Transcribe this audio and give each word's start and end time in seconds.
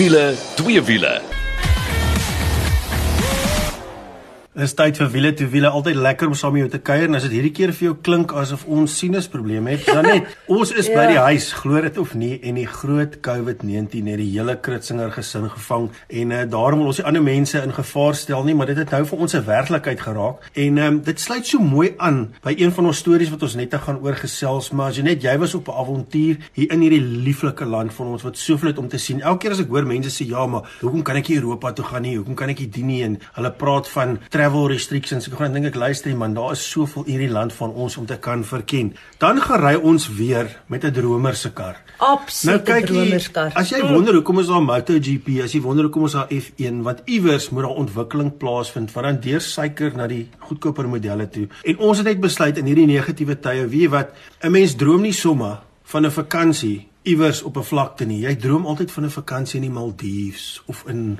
wiele, 0.00 0.34
twee 0.54 0.82
wiele. 0.82 1.29
Dis 4.50 4.72
tyd 4.74 4.96
vir 4.98 5.06
wiele 5.12 5.30
toe 5.38 5.46
wiele 5.46 5.68
altyd 5.70 5.94
lekker 5.94 6.26
om 6.26 6.32
saam 6.34 6.56
met 6.56 6.64
jou 6.64 6.70
te 6.72 6.80
kuier 6.82 7.04
en 7.06 7.14
as 7.14 7.22
dit 7.22 7.36
hierdie 7.36 7.52
keer 7.54 7.70
vir 7.70 7.84
jou 7.84 7.92
klink 8.02 8.32
asof 8.34 8.64
ons 8.66 8.96
sinusprobleme 8.98 9.76
het, 9.76 9.84
dan 9.86 10.08
net 10.08 10.32
ons 10.50 10.72
is 10.74 10.88
ja. 10.90 10.96
by 10.98 11.04
die 11.06 11.20
huis, 11.22 11.52
glo 11.54 11.78
dit 11.84 12.00
of 12.02 12.16
nie 12.18 12.32
en 12.42 12.58
die 12.58 12.66
groot 12.66 13.14
COVID-19 13.22 14.08
het 14.10 14.18
die 14.18 14.26
hele 14.32 14.56
Kritzinger 14.58 15.12
gesin 15.14 15.46
gevang 15.52 15.86
en 16.18 16.34
uh, 16.34 16.40
daarom 16.50 16.82
wil 16.82 16.90
ons 16.90 16.98
die 16.98 17.06
ander 17.06 17.22
mense 17.22 17.62
in 17.62 17.70
gevaar 17.76 18.18
stel 18.18 18.42
nie, 18.48 18.56
maar 18.58 18.66
dit 18.72 18.80
het 18.82 18.90
nou 18.90 19.00
vir 19.12 19.22
ons 19.22 19.36
'n 19.38 19.44
werklikheid 19.46 20.02
geraak 20.02 20.50
en 20.66 20.82
um, 20.82 20.98
dit 21.06 21.22
sluit 21.22 21.46
so 21.46 21.62
mooi 21.62 21.94
aan 22.02 22.18
by 22.42 22.56
een 22.58 22.74
van 22.74 22.90
ons 22.90 23.04
stories 23.04 23.30
wat 23.30 23.46
ons 23.46 23.54
net 23.54 23.78
gaan 23.86 24.02
oorgesels, 24.02 24.72
maar 24.74 24.90
as 24.90 24.98
jy 24.98 25.36
was 25.38 25.54
op 25.54 25.70
'n 25.70 25.78
avontuur 25.78 26.50
hier 26.58 26.72
in 26.74 26.82
hierdie 26.82 27.22
lieflike 27.22 27.64
land 27.64 27.94
van 27.94 28.06
ons 28.18 28.26
wat 28.26 28.34
soveel 28.36 28.74
het 28.74 28.82
om 28.82 28.88
te 28.88 28.98
sien. 28.98 29.22
Elke 29.22 29.46
keer 29.46 29.52
as 29.52 29.60
ek 29.62 29.70
hoor 29.70 29.86
mense 29.86 30.10
sê 30.10 30.26
ja, 30.26 30.42
maar 30.46 30.66
hoekom 30.80 31.02
kan 31.02 31.16
ek 31.16 31.28
nie 31.28 31.38
Europa 31.38 31.72
toe 31.72 31.84
gaan 31.84 32.02
nie? 32.02 32.16
Hoekom 32.16 32.34
kan 32.34 32.48
ek 32.48 32.58
nie 32.58 32.68
dien 32.68 32.86
nie? 32.86 33.02
En 33.04 33.18
hulle 33.34 33.52
praat 33.52 33.88
van 33.88 34.18
travel 34.40 34.70
restrictions. 34.72 35.26
Ek 35.28 35.36
gaan 35.36 35.52
dink 35.52 35.68
ek 35.68 35.76
luister, 35.76 36.12
man, 36.16 36.32
daar 36.36 36.54
is 36.54 36.62
soveel 36.64 37.04
hierdie 37.10 37.28
land 37.28 37.52
van 37.58 37.74
ons 37.76 37.98
om 38.00 38.06
te 38.08 38.16
kan 38.24 38.40
verken. 38.46 38.94
Dan 39.20 39.40
gery 39.44 39.74
ons 39.76 40.06
weer 40.16 40.48
met 40.72 40.84
'n 40.84 40.92
dromer 40.96 41.36
se 41.36 41.50
kar. 41.52 41.76
Absoluut 41.98 42.64
nou, 42.64 42.80
'n 42.80 42.86
dromer 42.86 43.20
se 43.20 43.30
kar. 43.30 43.52
As 43.54 43.70
jy 43.70 43.82
wonder 43.82 44.14
hoekom 44.14 44.40
is 44.40 44.46
daar 44.46 44.62
MotoGP, 44.62 45.42
as 45.44 45.52
jy 45.52 45.60
wonder 45.60 45.84
hoekom 45.84 46.04
is 46.04 46.12
daar 46.12 46.28
F1, 46.30 46.82
wat 46.82 47.02
iewers 47.04 47.50
moet 47.50 47.62
daar 47.62 47.76
ontwikkeling 47.76 48.36
plaasvind 48.36 48.90
van 48.90 49.02
dan 49.02 49.20
deur 49.20 49.40
suiker 49.40 49.96
na 49.96 50.06
die 50.06 50.28
goedkoper 50.38 50.88
modelle 50.88 51.28
toe. 51.28 51.48
En 51.62 51.78
ons 51.78 51.98
het 51.98 52.06
net 52.06 52.20
besluit 52.20 52.56
in 52.56 52.64
hierdie 52.64 52.86
negatiewe 52.86 53.38
tye, 53.38 53.66
weet 53.66 53.80
jy 53.80 53.88
wat, 53.88 54.08
'n 54.42 54.50
mens 54.50 54.74
droom 54.74 55.02
nie 55.02 55.12
sommer 55.12 55.58
van 55.82 56.06
'n 56.06 56.10
vakansie 56.10 56.88
iewers 57.02 57.42
op 57.42 57.56
'n 57.56 57.62
vlakte 57.62 58.06
nie. 58.06 58.20
Jy 58.20 58.36
droom 58.36 58.66
altyd 58.66 58.90
van 58.90 59.04
'n 59.04 59.10
vakansie 59.10 59.60
in 59.60 59.66
die 59.68 59.74
Maldives 59.74 60.62
of 60.66 60.84
in 60.86 61.18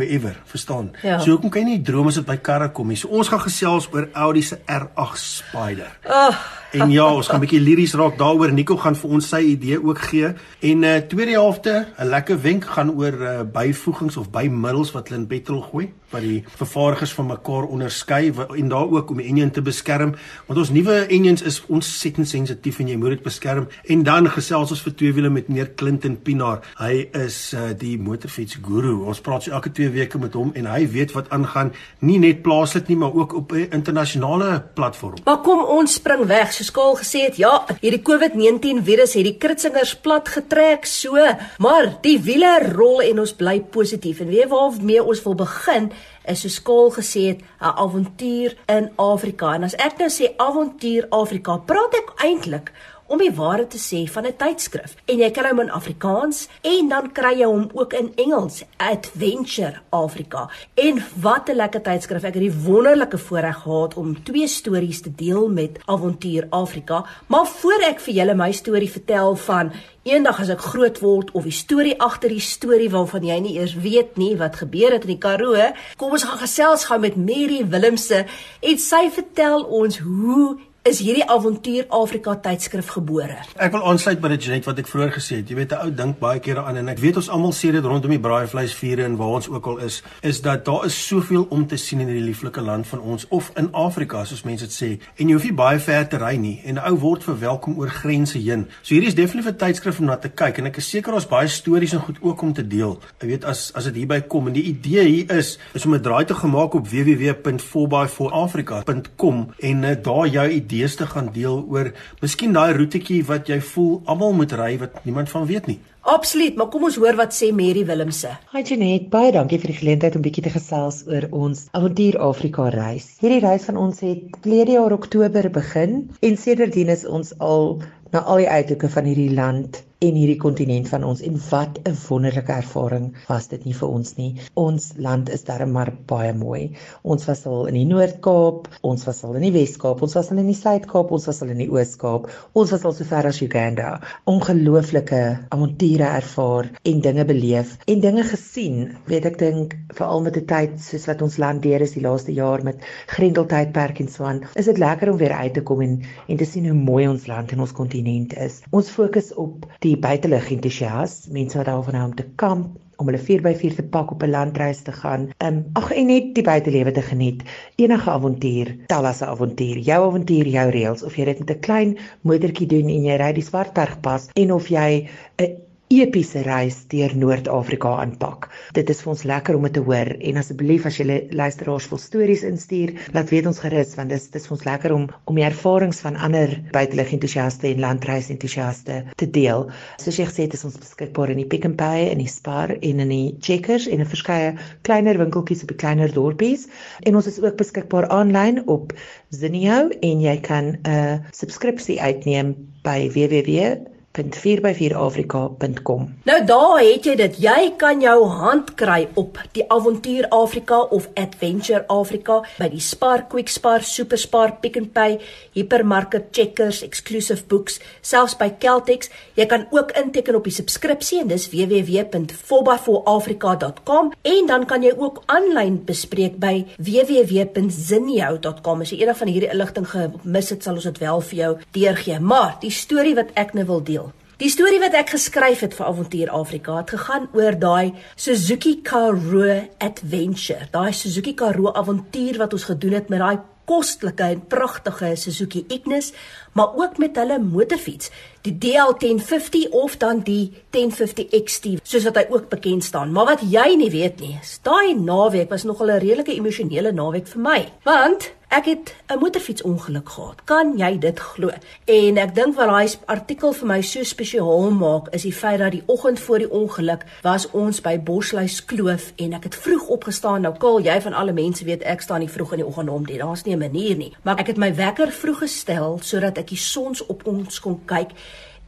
wherever, 0.00 0.36
verstaan? 0.48 0.90
Ja. 1.04 1.18
So 1.20 1.34
hoekom 1.34 1.52
kan 1.52 1.66
jy 1.66 1.76
nie 1.76 1.84
droom 1.84 2.08
as 2.10 2.18
dit 2.20 2.26
by 2.28 2.38
karre 2.40 2.70
kom 2.74 2.88
nie? 2.92 2.98
So 3.00 3.12
ons 3.12 3.28
gaan 3.32 3.44
gesels 3.44 3.90
oor 3.92 4.08
Audi 4.12 4.42
se 4.46 4.60
R8 4.64 5.20
Spider. 5.20 5.92
Oh. 6.08 6.40
En 6.70 6.90
ja, 6.90 7.14
ons 7.14 7.26
gaan 7.26 7.40
'n 7.40 7.46
bietjie 7.46 7.60
liries 7.60 7.94
raak 7.98 8.18
daaroor. 8.18 8.52
Nico 8.52 8.76
gaan 8.76 8.96
vir 8.96 9.10
ons 9.10 9.28
sy 9.28 9.40
idee 9.40 9.84
ook 9.84 9.98
gee. 9.98 10.34
En 10.60 10.82
uh 10.82 10.96
tweede 10.96 11.30
helfte, 11.30 11.86
'n 11.98 12.06
lekker 12.06 12.42
wenk 12.42 12.64
gaan 12.64 12.90
oor 12.94 13.12
uh 13.12 13.40
byvoegings 13.42 14.16
of 14.16 14.30
bymiddels 14.30 14.92
wat 14.92 15.08
hulle 15.08 15.20
in 15.20 15.26
petrol 15.26 15.62
gooi 15.62 15.92
wat 16.10 16.22
die 16.22 16.44
vervaardigers 16.58 17.12
van 17.12 17.26
mekaar 17.26 17.66
onderskei 17.70 18.32
en 18.56 18.68
daar 18.68 18.90
ook 18.90 19.10
om 19.10 19.16
die 19.16 19.26
enjin 19.26 19.50
te 19.50 19.62
beskerm. 19.62 20.14
Want 20.46 20.58
ons 20.58 20.70
nuwe 20.70 21.06
enjins 21.06 21.42
is 21.42 21.62
ontsettend 21.66 22.28
sensitief 22.28 22.78
en 22.78 22.88
jy 22.88 22.96
moet 22.96 23.08
dit 23.08 23.22
beskerm. 23.22 23.68
En 23.84 24.02
dan 24.02 24.30
gesels 24.30 24.70
ons 24.70 24.82
vir 24.82 24.94
twee 24.94 25.12
wiele 25.12 25.30
met 25.30 25.48
meneer 25.48 25.74
Clinton 25.74 26.18
Pinaar. 26.22 26.60
Hy 26.78 27.08
is 27.12 27.52
uh 27.54 27.70
die 27.78 27.98
motorfiets 27.98 28.58
guru. 28.62 29.04
Ons 29.06 29.20
praat 29.20 29.42
so 29.42 29.50
elke 29.50 29.70
2 29.90 29.98
weke 29.98 30.18
met 30.18 30.34
hom 30.38 30.52
en 30.54 30.68
hy 30.70 30.84
weet 30.90 31.14
wat 31.16 31.30
aangaan, 31.34 31.72
nie 32.06 32.18
net 32.22 32.42
plaaslik 32.46 32.88
nie, 32.90 32.96
maar 33.00 33.14
ook 33.14 33.34
op 33.34 33.52
'n 33.52 33.68
internasionale 33.70 34.62
platform. 34.74 35.18
Maar 35.24 35.40
kom 35.42 35.64
ons 35.64 35.94
spring 35.94 36.26
weg 36.26 36.52
soos 36.52 36.70
Kaal 36.70 36.96
gesê 36.96 37.24
het, 37.26 37.36
ja, 37.36 37.64
hierdie 37.80 38.02
COVID-19 38.02 38.84
virus 38.84 39.14
het 39.14 39.24
die 39.24 39.38
kritsingers 39.38 39.94
plat 39.96 40.28
getrek 40.28 40.84
so, 40.84 41.16
maar 41.58 41.98
die 42.02 42.18
wiele 42.20 42.72
rol 42.74 43.00
en 43.00 43.18
ons 43.20 43.32
bly 43.32 43.60
positief. 43.60 44.20
En 44.20 44.28
weet 44.28 44.48
waarmee 44.48 45.02
ons 45.02 45.22
wil 45.22 45.34
begin 45.34 45.92
is 46.24 46.40
soos 46.40 46.62
Kaal 46.62 46.90
gesê 46.90 47.20
het, 47.28 47.40
'n 47.40 47.74
avontuur 47.76 48.56
in 48.66 48.90
Afrika. 48.96 49.54
En 49.54 49.62
as 49.62 49.74
ek 49.74 49.98
nou 49.98 50.08
sê 50.08 50.36
avontuur 50.36 51.06
Afrika, 51.08 51.56
praat 51.56 51.94
ek 51.94 52.12
eintlik 52.16 52.72
om 53.10 53.18
die 53.18 53.32
waarheid 53.34 53.72
te 53.74 53.80
sê 53.82 54.04
van 54.12 54.26
'n 54.26 54.36
tydskrif. 54.36 54.94
En 55.04 55.18
jy 55.18 55.30
kry 55.30 55.48
hom 55.50 55.60
in 55.60 55.70
Afrikaans 55.70 56.48
en 56.62 56.88
dan 56.88 57.12
kry 57.12 57.34
jy 57.38 57.46
hom 57.46 57.70
ook 57.72 57.92
in 57.92 58.12
Engels, 58.14 58.62
Adventure 58.76 59.80
Africa. 59.90 60.48
En 60.74 61.02
wat 61.20 61.48
'n 61.48 61.56
lekker 61.56 61.82
tydskrif. 61.82 62.22
Ek 62.22 62.34
het 62.34 62.42
die 62.42 62.62
wonderlike 62.64 63.18
voorreg 63.18 63.62
gehad 63.62 63.94
om 63.94 64.22
twee 64.22 64.46
stories 64.46 65.00
te 65.00 65.14
deel 65.14 65.48
met 65.48 65.78
Avontuur 65.84 66.46
Afrika. 66.50 67.04
Maar 67.26 67.46
voor 67.46 67.80
ek 67.80 68.00
vir 68.00 68.14
julle 68.14 68.34
my 68.34 68.52
storie 68.52 68.90
vertel 68.90 69.36
van 69.36 69.72
eendag 70.02 70.40
as 70.40 70.48
ek 70.48 70.60
groot 70.60 70.98
word 71.00 71.30
of 71.36 71.44
die 71.44 71.52
storie 71.52 71.98
agter 72.00 72.32
die 72.32 72.40
storie 72.40 72.88
waarvan 72.90 73.26
jy 73.28 73.36
nie 73.40 73.58
eers 73.58 73.74
weet 73.74 74.16
nie 74.16 74.32
wat 74.40 74.56
gebeur 74.56 74.92
het 74.96 75.04
in 75.04 75.14
die 75.14 75.18
Karoo, 75.18 75.72
kom 76.00 76.16
ons 76.16 76.24
gaan 76.24 76.38
gesels 76.38 76.86
gou 76.88 76.98
met 76.98 77.16
Mary 77.20 77.60
Willemse 77.68 78.24
en 78.60 78.78
sy 78.78 79.10
vertel 79.10 79.62
ons 79.64 79.98
hoe 79.98 80.56
is 80.82 81.02
hierdie 81.04 81.26
avontuur 81.28 81.84
Afrika 81.92 82.32
tydskrif 82.40 82.88
gebore. 82.94 83.34
Ek 83.60 83.74
wil 83.74 83.82
aansluit 83.84 84.20
by 84.22 84.30
dit 84.32 84.46
Janet 84.46 84.64
wat 84.64 84.78
ek 84.80 84.86
vroeër 84.88 85.10
gesê 85.12 85.42
het. 85.42 85.50
Jy 85.52 85.56
weet 85.58 85.72
'n 85.76 85.80
ou 85.84 85.90
dink 85.92 86.18
baie 86.18 86.40
kere 86.40 86.64
aan 86.64 86.76
en 86.76 86.88
ek 86.88 86.98
weet 86.98 87.16
ons 87.16 87.28
almal 87.28 87.52
sê 87.52 87.70
dit 87.70 87.84
rondom 87.84 88.10
die 88.10 88.18
braaivleisvure 88.18 89.04
en 89.04 89.16
waar 89.16 89.28
ons 89.28 89.48
ook 89.48 89.66
al 89.66 89.78
is, 89.78 90.02
is 90.22 90.40
dat 90.40 90.64
daar 90.64 90.86
is 90.86 91.06
soveel 91.06 91.46
om 91.50 91.66
te 91.66 91.76
sien 91.76 92.00
in 92.00 92.06
hierdie 92.06 92.24
lieflike 92.24 92.60
land 92.60 92.86
van 92.86 93.00
ons 93.00 93.26
of 93.28 93.52
in 93.56 93.68
Afrika 93.72 94.24
soos 94.24 94.42
mense 94.42 94.64
dit 94.64 94.72
sê. 94.72 94.98
En 95.18 95.28
jy 95.28 95.34
hoef 95.34 95.44
nie 95.44 95.52
baie 95.52 95.78
ver 95.78 96.08
te 96.08 96.16
ry 96.16 96.36
nie 96.36 96.60
en 96.64 96.74
'n 96.74 96.78
ou 96.78 96.96
word 96.96 97.24
verwelkom 97.24 97.78
oor 97.78 97.88
grense 97.88 98.38
heen. 98.38 98.66
So 98.82 98.94
hierdie 98.94 99.08
is 99.08 99.14
definitief 99.14 99.52
'n 99.52 99.56
tydskrif 99.56 100.00
om 100.00 100.06
na 100.06 100.16
te 100.16 100.28
kyk 100.28 100.58
en 100.58 100.66
ek 100.66 100.76
is 100.78 100.90
seker 100.90 101.12
ons 101.12 101.26
baie 101.26 101.48
stories 101.48 101.92
en 101.92 102.00
goed 102.00 102.18
ook 102.22 102.42
om 102.42 102.52
te 102.52 102.66
deel. 102.66 102.98
Jy 103.20 103.26
weet 103.26 103.44
as 103.44 103.72
as 103.74 103.84
dit 103.84 103.94
hierby 103.94 104.20
kom 104.20 104.46
en 104.46 104.52
die 104.54 104.64
idee 104.64 105.04
hier 105.04 105.30
is 105.36 105.58
is 105.74 105.86
om 105.86 105.94
'n 105.94 106.00
draai 106.00 106.24
te 106.24 106.34
gemaak 106.34 106.74
op 106.74 106.88
www.4by4africa.com 106.88 109.54
en 109.58 109.82
uh, 109.82 109.90
daar 110.02 110.28
jou 110.28 110.50
idees 110.70 110.94
te 110.96 111.06
gaan 111.06 111.30
deel 111.34 111.64
oor 111.68 111.90
miskien 112.22 112.52
daai 112.54 112.72
roetjie 112.76 113.22
wat 113.26 113.48
jy 113.50 113.58
voel 113.72 113.96
almal 114.12 114.36
moet 114.38 114.52
ry 114.60 114.76
wat 114.78 115.00
niemand 115.04 115.30
van 115.32 115.46
weet 115.50 115.66
nie. 115.66 115.80
Absoluut, 116.10 116.56
maar 116.56 116.70
kom 116.72 116.86
ons 116.88 116.96
hoor 116.96 117.18
wat 117.18 117.34
sê 117.36 117.50
Mary 117.52 117.82
Willemse. 117.86 118.30
Hi 118.54 118.62
Janet, 118.64 119.10
baie 119.12 119.32
dankie 119.34 119.58
vir 119.60 119.74
die 119.74 119.78
geleentheid 119.82 120.16
om 120.16 120.24
bietjie 120.24 120.46
te 120.46 120.54
gesels 120.54 121.02
oor 121.10 121.26
ons 121.42 121.66
Avontuur 121.76 122.16
Afrika 122.30 122.70
reis. 122.72 123.10
Hierdie 123.20 123.42
reis 123.44 123.66
van 123.68 123.76
ons 123.82 124.00
het 124.06 124.40
verlede 124.40 124.78
jaar 124.78 124.96
Oktober 124.96 125.50
begin 125.52 126.02
en 126.22 126.40
sedertdien 126.40 126.94
is 126.94 127.04
ons 127.04 127.34
al 127.38 127.80
na 128.14 128.24
al 128.24 128.44
die 128.44 128.50
uithoeke 128.50 128.90
van 128.94 129.10
hierdie 129.10 129.32
land 129.34 129.82
en 130.00 130.16
hierdie 130.16 130.38
kontinent 130.40 130.88
van 130.88 131.02
ons 131.04 131.20
en 131.20 131.34
wat 131.50 131.78
'n 131.84 131.96
wonderlike 132.08 132.52
ervaring 132.52 133.10
was 133.28 133.48
dit 133.48 133.64
nie 133.66 133.74
vir 133.76 133.88
ons 133.88 134.16
nie. 134.16 134.30
Ons 134.56 134.92
land 134.96 135.28
is 135.28 135.44
darem 135.44 135.72
maar 135.72 135.90
baie 136.06 136.32
mooi. 136.32 136.72
Ons 137.02 137.26
was 137.28 137.44
al 137.46 137.66
in 137.68 137.74
die 137.74 137.84
Noord-Kaap, 137.84 138.68
ons 138.80 139.04
was 139.04 139.24
al 139.24 139.34
in 139.36 139.42
die 139.42 139.52
Wes-Kaap, 139.52 140.00
ons 140.02 140.14
was 140.14 140.30
al 140.30 140.38
in 140.38 140.46
die 140.46 140.56
Suid-Kaap, 140.56 141.12
ons 141.12 141.26
was 141.26 141.42
al 141.42 141.50
in 141.50 141.58
die 141.58 141.68
Oos-Kaap, 141.68 142.30
ons 142.54 142.70
was 142.72 142.84
al 142.84 142.92
so 142.92 143.04
ver 143.04 143.26
as 143.26 143.42
Uganda. 143.42 144.00
Ongelooflike 144.24 145.20
avonture 145.50 146.08
ervaar 146.08 146.70
en 146.82 147.00
dinge 147.00 147.24
beleef 147.24 147.76
en 147.86 148.00
dinge 148.00 148.24
gesien. 148.24 148.96
Weet 149.06 149.26
ek 149.26 149.38
dink 149.38 149.76
veral 149.92 150.22
met 150.22 150.34
die 150.34 150.46
tyd 150.46 150.80
soos 150.80 151.06
wat 151.10 151.20
ons 151.22 151.36
land 151.36 151.62
deur 151.62 151.84
is 151.84 151.92
die 151.92 152.06
laaste 152.06 152.32
jaar 152.32 152.64
met 152.64 152.80
Grendeltydperk 153.12 154.00
en 154.00 154.08
so 154.08 154.24
aan, 154.24 154.44
is 154.56 154.64
dit 154.64 154.78
lekker 154.78 155.12
om 155.12 155.20
weer 155.20 155.36
uit 155.36 155.54
te 155.54 155.62
kom 155.62 155.82
en 155.82 156.00
en 156.26 156.36
te 156.36 156.44
sien 156.44 156.64
hoe 156.64 156.74
mooi 156.74 157.06
ons 157.08 157.26
land 157.26 157.52
en 157.52 157.60
ons 157.60 157.72
kontinent 157.76 158.32
is. 158.32 158.62
Ons 158.72 158.88
fokus 158.88 159.34
op 159.34 159.66
die 159.84 159.89
die 159.90 159.98
buitelug 159.98 160.50
entoesias, 160.54 161.24
mense 161.34 161.58
wat 161.58 161.68
daarvan 161.70 161.98
hou 161.98 162.06
om 162.10 162.16
te 162.18 162.26
kamp, 162.40 162.78
om 163.00 163.08
hulle 163.08 163.20
4x4 163.20 163.78
te 163.78 163.84
pak 163.94 164.10
op 164.12 164.22
'n 164.22 164.30
landreis 164.30 164.82
te 164.84 164.92
gaan. 164.92 165.30
Um, 165.44 165.64
ag 165.72 165.90
en 165.92 166.06
net 166.06 166.34
die 166.36 166.44
buitelewe 166.44 166.92
te 166.92 167.02
geniet. 167.02 167.42
Enige 167.76 168.10
avontuur, 168.10 168.76
tel 168.86 169.06
as 169.06 169.22
'n 169.22 169.32
avontuur. 169.32 169.78
Jou 169.78 170.00
avontuur, 170.08 170.46
jou 170.46 170.68
reëls 170.70 171.02
of 171.02 171.16
jy 171.16 171.24
dit 171.24 171.38
met 171.38 171.50
'n 171.50 171.60
klein 171.60 171.98
motortjie 172.22 172.66
doen 172.66 172.88
en 172.88 173.04
jy 173.04 173.16
ry 173.16 173.32
die 173.32 173.48
Swartbergpas 173.48 174.28
en 174.34 174.52
of 174.52 174.68
jy 174.68 175.08
'n 175.38 175.56
epiese 175.90 176.44
reis 176.46 176.76
deur 176.86 177.10
Noord-Afrika 177.18 177.90
aanpak. 177.98 178.44
Dit 178.76 178.92
is 178.92 179.00
vir 179.02 179.10
ons 179.10 179.24
lekker 179.26 179.56
om 179.58 179.64
dit 179.66 179.72
te 179.74 179.80
hoor 179.82 180.10
en 180.28 180.38
asseblief 180.38 180.84
as 180.86 181.00
jy 181.00 181.16
luisteraars 181.34 181.88
wil 181.90 181.98
stories 181.98 182.44
instuur, 182.46 182.92
laat 183.16 183.32
weet 183.34 183.48
ons 183.50 183.58
gerus 183.64 183.96
want 183.98 184.14
dit 184.14 184.22
is 184.22 184.28
dis 184.30 184.46
vir 184.46 184.54
ons 184.54 184.62
lekker 184.68 184.94
om 184.94 185.08
om 185.32 185.40
die 185.40 185.46
ervarings 185.48 185.98
van 186.06 186.20
ander 186.28 186.54
buitelug 186.70 187.10
entoesiaste 187.18 187.72
en 187.72 187.82
landreis 187.82 188.30
entoesiaste 188.30 189.00
te 189.18 189.30
deel. 189.34 189.66
Soos 189.98 190.22
jy 190.22 190.28
gesê 190.30 190.46
het, 190.46 190.54
is 190.54 190.64
ons 190.70 190.78
beskikbaar 190.78 191.34
in 191.34 191.42
die 191.42 191.48
Pick 191.50 191.66
n 191.66 191.74
Pay 191.82 192.06
en 192.12 192.22
die 192.22 192.30
Spar 192.30 192.76
en 192.78 193.04
in 193.08 193.10
die 193.10 193.36
Checkers 193.42 193.90
en 193.90 193.98
'n 194.06 194.14
verskeie 194.14 194.54
kleiner 194.86 195.18
winkeltjies 195.18 195.66
op 195.66 195.74
die 195.74 195.82
kleiner 195.82 196.14
dorpies 196.14 196.68
en 197.02 197.18
ons 197.18 197.26
is 197.26 197.42
ook 197.42 197.58
beskikbaar 197.58 198.06
aanlyn 198.14 198.62
op 198.68 198.94
Zinio 199.34 199.88
en 199.90 200.20
jy 200.22 200.38
kan 200.38 200.76
'n 200.86 201.24
subskripsie 201.34 201.98
uitneem 201.98 202.54
by 202.86 203.10
www 203.10 203.90
www.4by4afrika.com. 204.10 206.14
Nou 206.24 206.44
daar 206.44 206.80
het 206.82 207.04
jy 207.06 207.14
dit. 207.16 207.36
Jy 207.38 207.74
kan 207.78 208.00
jou 208.02 208.26
hand 208.26 208.74
kry 208.74 209.08
op 209.14 209.38
die 209.54 209.62
Avontuur 209.70 210.26
Afrika 210.34 210.80
of 210.90 211.06
Adventure 211.14 211.84
Afrika 211.86 212.42
by 212.58 212.68
die 212.72 212.80
Spar 212.82 213.28
Quick 213.30 213.48
Spar, 213.48 213.82
Super 213.86 214.18
Spar, 214.18 214.58
Pick 214.60 214.76
n 214.80 214.90
Pay, 214.90 215.20
Hypermarket, 215.54 216.24
Checkers, 216.34 216.82
Exclusive 216.82 217.44
Books, 217.46 217.80
selfs 218.02 218.34
by 218.38 218.50
Celtex. 218.58 219.10
Jy 219.38 219.46
kan 219.46 219.66
ook 219.70 219.92
inteken 219.98 220.34
op 220.34 220.44
die 220.48 220.54
subskripsie 220.54 221.20
en 221.22 221.28
dis 221.30 221.48
www.4by4afrika.com 221.52 224.12
en 224.22 224.46
dan 224.50 224.66
kan 224.66 224.82
jy 224.82 224.92
ook 224.98 225.22
aanlyn 225.30 225.84
bespreek 225.86 226.38
by 226.42 226.66
www.zinio.com. 226.82 228.80
As 228.82 228.90
jy 228.90 228.98
enige 229.04 229.18
van 229.22 229.30
hierdie 229.30 229.54
inligting 229.54 229.86
gemis 229.94 230.50
het, 230.50 230.66
sal 230.66 230.74
ons 230.80 230.88
dit 230.90 230.98
wel 230.98 231.22
vir 231.30 231.38
jou 231.44 231.52
deurgee. 231.78 232.18
Maar 232.20 232.58
die 232.64 232.74
storie 232.74 233.14
wat 233.14 233.30
ek 233.38 233.54
nou 233.54 233.64
wil 233.70 233.82
deel 233.86 233.99
Die 234.40 234.48
storie 234.48 234.78
wat 234.80 234.94
ek 234.96 235.10
geskryf 235.12 235.60
het 235.60 235.74
vir 235.76 235.84
Avontuur 235.90 236.30
Afrika 236.32 236.78
het 236.78 236.94
gegaan 236.94 237.26
oor 237.36 237.58
daai 237.60 237.90
Suzuki 238.16 238.78
Karoo 238.80 239.58
Adventure, 239.84 240.64
daai 240.72 240.94
Suzuki 240.96 241.34
Karoo 241.36 241.74
avontuur 241.76 242.38
wat 242.40 242.56
ons 242.56 242.64
gedoen 242.70 242.96
het 242.96 243.10
met 243.12 243.20
daai 243.20 243.42
kostelike 243.68 244.30
en 244.32 244.40
pragtige 244.48 245.12
Suzuki 245.20 245.66
Ignis, 245.68 246.14
maar 246.52 246.74
ook 246.74 246.98
met 246.98 247.16
hulle 247.16 247.38
motorfiets, 247.38 248.10
die 248.40 248.56
DL1050 248.64 249.70
of 249.70 249.96
dan 249.96 250.20
die 250.24 250.52
1050 250.70 251.44
XT, 251.44 251.66
soos 251.82 252.04
wat 252.04 252.16
hy 252.16 252.26
ook 252.30 252.48
bekend 252.48 252.84
staan. 252.84 253.12
Maar 253.12 253.24
wat 253.24 253.46
jy 253.50 253.74
nie 253.76 253.90
weet 253.90 254.20
nie, 254.20 254.38
daai 254.62 254.94
naweek 254.94 255.50
was 255.50 255.64
nogal 255.64 255.90
'n 255.90 256.00
redelike 256.00 256.34
emosionele 256.34 256.92
naweek 256.92 257.26
vir 257.26 257.40
my, 257.40 257.68
want 257.84 258.32
Ek 258.50 258.64
het 258.64 258.94
'n 259.06 259.18
motorfietsongeluk 259.18 260.08
gehad. 260.08 260.44
Kan 260.44 260.76
jy 260.76 260.98
dit 260.98 261.20
glo? 261.20 261.50
En 261.84 262.16
ek 262.16 262.34
dink 262.34 262.56
wat 262.56 262.66
daai 262.66 262.88
artikel 263.04 263.52
vir 263.52 263.66
my 263.66 263.80
so 263.82 264.02
spesiaal 264.02 264.70
maak, 264.70 265.08
is 265.14 265.22
die 265.22 265.32
feit 265.32 265.58
dat 265.58 265.70
die 265.70 265.82
oggend 265.86 266.20
voor 266.20 266.38
die 266.38 266.50
ongeluk 266.50 267.04
was 267.22 267.50
ons 267.50 267.80
by 267.80 268.00
Bosluis 268.00 268.64
Kloof 268.64 269.12
en 269.16 269.32
ek 269.32 269.44
het 269.44 269.54
vroeg 269.54 269.86
opgestaan. 269.86 270.40
Nou 270.40 270.54
kal 270.58 270.80
jy 270.80 271.00
van 271.00 271.12
alle 271.12 271.32
mense 271.32 271.64
weet 271.64 271.82
ek 271.82 272.00
staan 272.00 272.20
nie 272.20 272.28
vroeg 272.28 272.50
in 272.50 272.58
die 272.58 272.66
oggend 272.66 272.88
om 272.88 273.06
dit. 273.06 273.18
Daar's 273.18 273.42
nie 273.42 273.54
'n 273.54 273.58
manier 273.58 273.96
nie. 273.96 274.16
Maar 274.22 274.38
ek 274.38 274.46
het 274.46 274.56
my 274.56 274.74
wekker 274.74 275.12
vroeg 275.12 275.38
gestel 275.38 275.98
sodat 276.02 276.38
ek 276.40 276.52
die 276.54 276.60
sons 276.60 277.04
op 277.06 277.26
ons 277.30 277.60
kon 277.62 277.78
kyk 277.90 278.14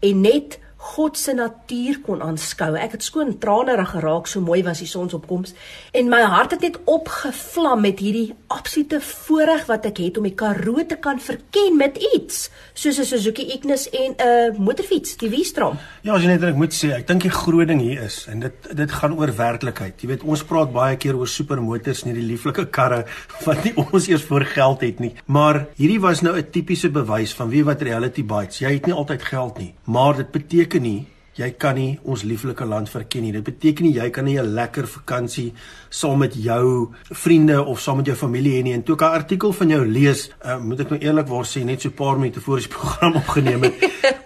en 0.02 0.22
net 0.24 0.58
God 0.82 1.18
se 1.18 1.32
natuur 1.34 2.00
kon 2.02 2.22
aanskou. 2.24 2.74
Ek 2.74 2.96
het 2.96 3.04
skoon 3.06 3.36
tranerig 3.38 3.92
geraak, 3.94 4.26
so 4.26 4.42
mooi 4.42 4.62
was 4.66 4.80
die 4.82 4.88
sonsopkoms 4.90 5.54
en 5.94 6.08
my 6.10 6.22
hart 6.26 6.56
het 6.56 6.64
net 6.64 6.78
opgevlam 6.90 7.84
met 7.84 8.00
hierdie 8.02 8.32
absolute 8.52 8.98
voorreg 9.04 9.66
wat 9.68 9.86
ek 9.88 10.00
het 10.02 10.18
om 10.18 10.26
die 10.26 10.34
Karoo 10.38 10.82
te 10.88 10.98
kan 11.02 11.20
verken 11.22 11.78
met 11.78 12.00
iets 12.16 12.48
soos 12.74 12.98
'n 12.98 13.04
Suzuki 13.04 13.46
Ignis 13.54 13.88
en 13.90 14.16
'n 14.18 14.62
motorfiets, 14.62 15.16
die 15.16 15.30
Wistrom. 15.30 15.78
Ja, 16.02 16.14
as 16.14 16.22
jy 16.22 16.28
net 16.28 16.42
ek 16.42 16.56
moet 16.56 16.72
sê, 16.72 16.92
ek 16.96 17.06
dink 17.06 17.22
die 17.22 17.30
groot 17.30 17.68
ding 17.68 17.80
hier 17.80 18.02
is 18.02 18.26
en 18.28 18.40
dit 18.40 18.52
dit 18.76 18.90
gaan 18.90 19.18
oor 19.18 19.36
werklikheid. 19.36 20.00
Jy 20.00 20.08
weet, 20.08 20.22
ons 20.22 20.42
praat 20.42 20.72
baie 20.72 20.96
keer 20.96 21.16
oor 21.16 21.28
supermotors 21.28 22.02
en 22.02 22.10
hierdie 22.10 22.30
lieflike 22.32 22.66
karre 22.70 23.04
wat 23.46 23.64
nie 23.64 23.74
ons 23.76 24.08
eers 24.08 24.22
voor 24.22 24.44
geld 24.44 24.80
het 24.80 24.98
nie. 24.98 25.14
Maar 25.26 25.66
hierdie 25.76 26.00
was 26.00 26.22
nou 26.22 26.36
'n 26.36 26.50
tipiese 26.50 26.90
bewys 26.90 27.34
van 27.34 27.48
wie 27.48 27.64
wat 27.64 27.82
reality 27.82 28.24
bites. 28.24 28.58
Jy 28.58 28.72
het 28.72 28.86
nie 28.86 28.94
altyd 28.94 29.22
geld 29.22 29.58
nie, 29.58 29.74
maar 29.84 30.16
dit 30.16 30.30
beteken 30.30 30.71
beteken 30.72 30.82
nie 30.82 31.06
jy 31.32 31.48
kan 31.56 31.78
nie 31.78 31.98
ons 32.04 32.26
lieflike 32.28 32.64
land 32.68 32.90
verken 32.92 33.22
nie. 33.24 33.32
Dit 33.32 33.46
beteken 33.46 33.86
nie 33.86 33.94
jy 33.96 34.10
kan 34.12 34.24
nie 34.24 34.36
'n 34.38 34.52
lekker 34.54 34.86
vakansie 34.86 35.54
saam 35.88 36.18
met 36.18 36.34
jou 36.34 36.92
vriende 37.08 37.64
of 37.64 37.80
saam 37.80 37.96
met 37.96 38.06
jou 38.06 38.16
familie 38.16 38.60
hê 38.60 38.62
nie. 38.62 38.74
En 38.74 38.82
toe 38.82 38.94
ek 38.96 39.00
'n 39.00 39.16
artikel 39.20 39.52
van 39.52 39.68
jou 39.68 39.86
lees, 39.86 40.30
uh, 40.44 40.58
moet 40.58 40.80
ek 40.80 40.90
nou 40.90 41.00
eerlikwaar 41.00 41.44
sê 41.44 41.64
net 41.64 41.80
so 41.80 41.88
'n 41.88 41.94
paar 41.94 42.18
minute 42.18 42.40
voor 42.40 42.58
die 42.58 42.68
program 42.78 43.14
opgeneem 43.16 43.62
het, 43.62 43.74